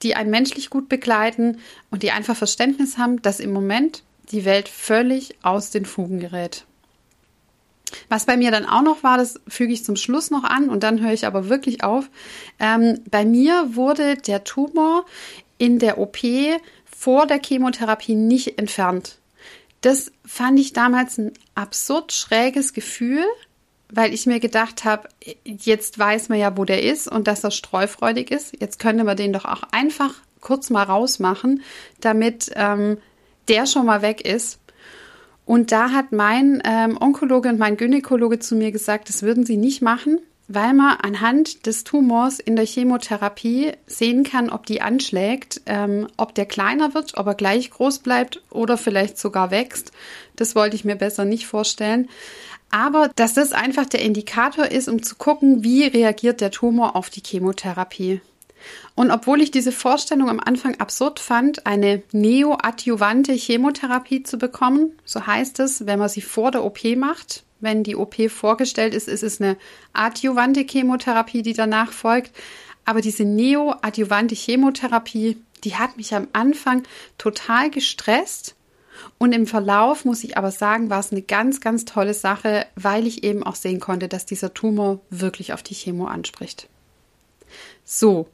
die 0.03 0.15
einen 0.15 0.31
menschlich 0.31 0.69
gut 0.69 0.89
begleiten 0.89 1.59
und 1.91 2.03
die 2.03 2.11
einfach 2.11 2.35
Verständnis 2.35 2.97
haben, 2.97 3.21
dass 3.21 3.39
im 3.39 3.53
Moment 3.53 4.03
die 4.31 4.43
Welt 4.43 4.67
völlig 4.67 5.35
aus 5.43 5.71
den 5.71 5.85
Fugen 5.85 6.19
gerät. 6.19 6.65
Was 8.07 8.25
bei 8.25 8.37
mir 8.37 8.51
dann 8.51 8.65
auch 8.65 8.81
noch 8.81 9.03
war, 9.03 9.17
das 9.17 9.39
füge 9.47 9.73
ich 9.73 9.83
zum 9.83 9.95
Schluss 9.95 10.31
noch 10.31 10.43
an 10.43 10.69
und 10.69 10.83
dann 10.83 11.01
höre 11.01 11.13
ich 11.13 11.25
aber 11.25 11.49
wirklich 11.49 11.83
auf. 11.83 12.09
Ähm, 12.59 12.99
bei 13.09 13.25
mir 13.25 13.75
wurde 13.75 14.15
der 14.15 14.43
Tumor 14.43 15.05
in 15.57 15.79
der 15.79 15.97
OP 15.97 16.17
vor 16.85 17.27
der 17.27 17.39
Chemotherapie 17.43 18.15
nicht 18.15 18.57
entfernt. 18.57 19.17
Das 19.81 20.11
fand 20.25 20.59
ich 20.59 20.73
damals 20.73 21.17
ein 21.17 21.31
absurd 21.55 22.11
schräges 22.11 22.73
Gefühl, 22.73 23.23
weil 23.91 24.13
ich 24.13 24.25
mir 24.25 24.39
gedacht 24.39 24.85
habe, 24.85 25.09
jetzt 25.45 25.97
weiß 25.97 26.29
man 26.29 26.39
ja, 26.39 26.57
wo 26.57 26.65
der 26.65 26.83
ist 26.83 27.07
und 27.07 27.27
dass 27.27 27.43
er 27.43 27.51
streufreudig 27.51 28.31
ist. 28.31 28.59
Jetzt 28.59 28.79
könnte 28.79 29.03
man 29.03 29.17
den 29.17 29.33
doch 29.33 29.45
auch 29.45 29.63
einfach 29.71 30.13
kurz 30.41 30.69
mal 30.69 30.83
rausmachen, 30.83 31.63
damit 31.99 32.51
ähm, 32.55 32.97
der 33.47 33.65
schon 33.65 33.85
mal 33.85 34.01
weg 34.01 34.21
ist. 34.21 34.59
Und 35.49 35.71
da 35.71 35.89
hat 35.89 36.11
mein 36.11 36.61
ähm, 36.63 36.95
Onkologe 37.01 37.49
und 37.49 37.57
mein 37.57 37.75
Gynäkologe 37.75 38.37
zu 38.37 38.55
mir 38.55 38.71
gesagt, 38.71 39.09
das 39.09 39.23
würden 39.23 39.47
sie 39.47 39.57
nicht 39.57 39.81
machen, 39.81 40.19
weil 40.47 40.75
man 40.75 40.97
anhand 40.97 41.65
des 41.65 41.83
Tumors 41.83 42.39
in 42.39 42.55
der 42.55 42.67
Chemotherapie 42.67 43.71
sehen 43.87 44.23
kann, 44.23 44.51
ob 44.51 44.67
die 44.67 44.83
anschlägt, 44.83 45.61
ähm, 45.65 46.07
ob 46.17 46.35
der 46.35 46.45
kleiner 46.45 46.93
wird, 46.93 47.17
ob 47.17 47.25
er 47.25 47.33
gleich 47.33 47.71
groß 47.71 47.97
bleibt 47.97 48.43
oder 48.51 48.77
vielleicht 48.77 49.17
sogar 49.17 49.49
wächst. 49.49 49.91
Das 50.35 50.53
wollte 50.53 50.75
ich 50.75 50.85
mir 50.85 50.95
besser 50.95 51.25
nicht 51.25 51.47
vorstellen. 51.47 52.09
Aber 52.69 53.09
dass 53.15 53.33
das 53.33 53.51
einfach 53.51 53.87
der 53.87 54.03
Indikator 54.03 54.67
ist, 54.67 54.87
um 54.87 55.01
zu 55.01 55.15
gucken, 55.15 55.63
wie 55.63 55.83
reagiert 55.85 56.41
der 56.41 56.51
Tumor 56.51 56.95
auf 56.95 57.09
die 57.09 57.23
Chemotherapie. 57.25 58.21
Und 58.95 59.11
obwohl 59.11 59.41
ich 59.41 59.51
diese 59.51 59.71
Vorstellung 59.71 60.29
am 60.29 60.39
Anfang 60.39 60.79
absurd 60.79 61.19
fand, 61.19 61.65
eine 61.65 62.03
neoadjuvante 62.11 63.33
Chemotherapie 63.33 64.23
zu 64.23 64.37
bekommen, 64.37 64.93
so 65.05 65.25
heißt 65.25 65.59
es, 65.59 65.85
wenn 65.85 65.99
man 65.99 66.09
sie 66.09 66.21
vor 66.21 66.51
der 66.51 66.63
OP 66.63 66.83
macht, 66.95 67.43
wenn 67.59 67.83
die 67.83 67.95
OP 67.95 68.15
vorgestellt 68.29 68.93
ist, 68.93 69.07
ist 69.07 69.23
es 69.23 69.41
eine 69.41 69.57
adjuvante 69.93 70.61
Chemotherapie, 70.61 71.41
die 71.41 71.53
danach 71.53 71.91
folgt. 71.91 72.31
Aber 72.85 73.01
diese 73.01 73.25
neoadjuvante 73.25 74.35
Chemotherapie, 74.35 75.37
die 75.63 75.75
hat 75.75 75.97
mich 75.97 76.15
am 76.15 76.27
Anfang 76.33 76.83
total 77.17 77.69
gestresst. 77.69 78.55
Und 79.17 79.33
im 79.33 79.47
Verlauf 79.47 80.05
muss 80.05 80.23
ich 80.23 80.37
aber 80.37 80.51
sagen, 80.51 80.89
war 80.89 80.99
es 80.99 81.11
eine 81.11 81.21
ganz, 81.21 81.61
ganz 81.61 81.85
tolle 81.85 82.13
Sache, 82.13 82.65
weil 82.75 83.07
ich 83.07 83.23
eben 83.23 83.43
auch 83.43 83.55
sehen 83.55 83.79
konnte, 83.79 84.07
dass 84.07 84.25
dieser 84.25 84.53
Tumor 84.53 84.99
wirklich 85.09 85.53
auf 85.53 85.63
die 85.63 85.75
Chemo 85.75 86.05
anspricht. 86.05 86.67
So, 87.91 88.27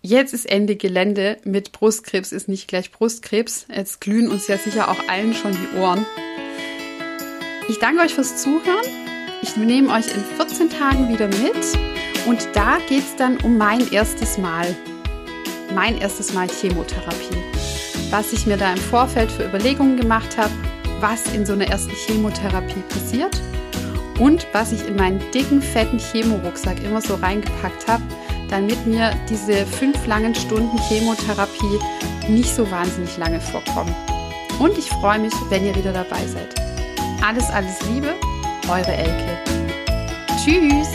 jetzt 0.00 0.32
ist 0.32 0.48
Ende 0.48 0.76
Gelände 0.76 1.38
mit 1.42 1.72
Brustkrebs 1.72 2.30
ist 2.30 2.46
nicht 2.46 2.68
gleich 2.68 2.92
Brustkrebs. 2.92 3.66
Jetzt 3.68 4.00
glühen 4.00 4.30
uns 4.30 4.46
ja 4.46 4.56
sicher 4.56 4.88
auch 4.88 5.08
allen 5.08 5.34
schon 5.34 5.50
die 5.50 5.76
Ohren. 5.76 6.06
Ich 7.68 7.80
danke 7.80 8.02
euch 8.02 8.14
fürs 8.14 8.40
Zuhören. 8.40 8.86
Ich 9.42 9.56
nehme 9.56 9.92
euch 9.92 10.06
in 10.06 10.22
14 10.36 10.70
Tagen 10.70 11.08
wieder 11.08 11.26
mit 11.26 12.28
und 12.28 12.46
da 12.54 12.78
geht 12.88 13.02
es 13.02 13.16
dann 13.16 13.38
um 13.38 13.58
mein 13.58 13.90
erstes 13.90 14.38
Mal. 14.38 14.72
Mein 15.74 15.98
erstes 16.00 16.32
Mal 16.32 16.46
Chemotherapie. 16.46 17.42
Was 18.10 18.32
ich 18.32 18.46
mir 18.46 18.56
da 18.56 18.70
im 18.72 18.78
Vorfeld 18.78 19.32
für 19.32 19.46
Überlegungen 19.46 19.96
gemacht 19.96 20.38
habe, 20.38 20.52
was 21.00 21.26
in 21.34 21.44
so 21.44 21.54
einer 21.54 21.66
ersten 21.66 21.90
Chemotherapie 21.90 22.84
passiert 22.88 23.36
und 24.20 24.46
was 24.52 24.70
ich 24.70 24.86
in 24.86 24.94
meinen 24.94 25.20
dicken, 25.32 25.60
fetten 25.60 25.98
Chemorucksack 25.98 26.84
immer 26.84 27.00
so 27.00 27.16
reingepackt 27.16 27.88
habe, 27.88 28.04
damit 28.48 28.86
mir 28.86 29.12
diese 29.28 29.66
fünf 29.66 30.06
langen 30.06 30.34
Stunden 30.34 30.78
Chemotherapie 30.88 31.78
nicht 32.28 32.54
so 32.54 32.70
wahnsinnig 32.70 33.16
lange 33.16 33.40
vorkommen. 33.40 33.94
Und 34.58 34.76
ich 34.78 34.88
freue 34.88 35.18
mich, 35.18 35.32
wenn 35.48 35.66
ihr 35.66 35.74
wieder 35.74 35.92
dabei 35.92 36.26
seid. 36.26 36.54
Alles, 37.22 37.48
alles 37.50 37.80
Liebe, 37.90 38.14
eure 38.68 38.92
Elke. 38.92 39.38
Tschüss! 40.44 40.88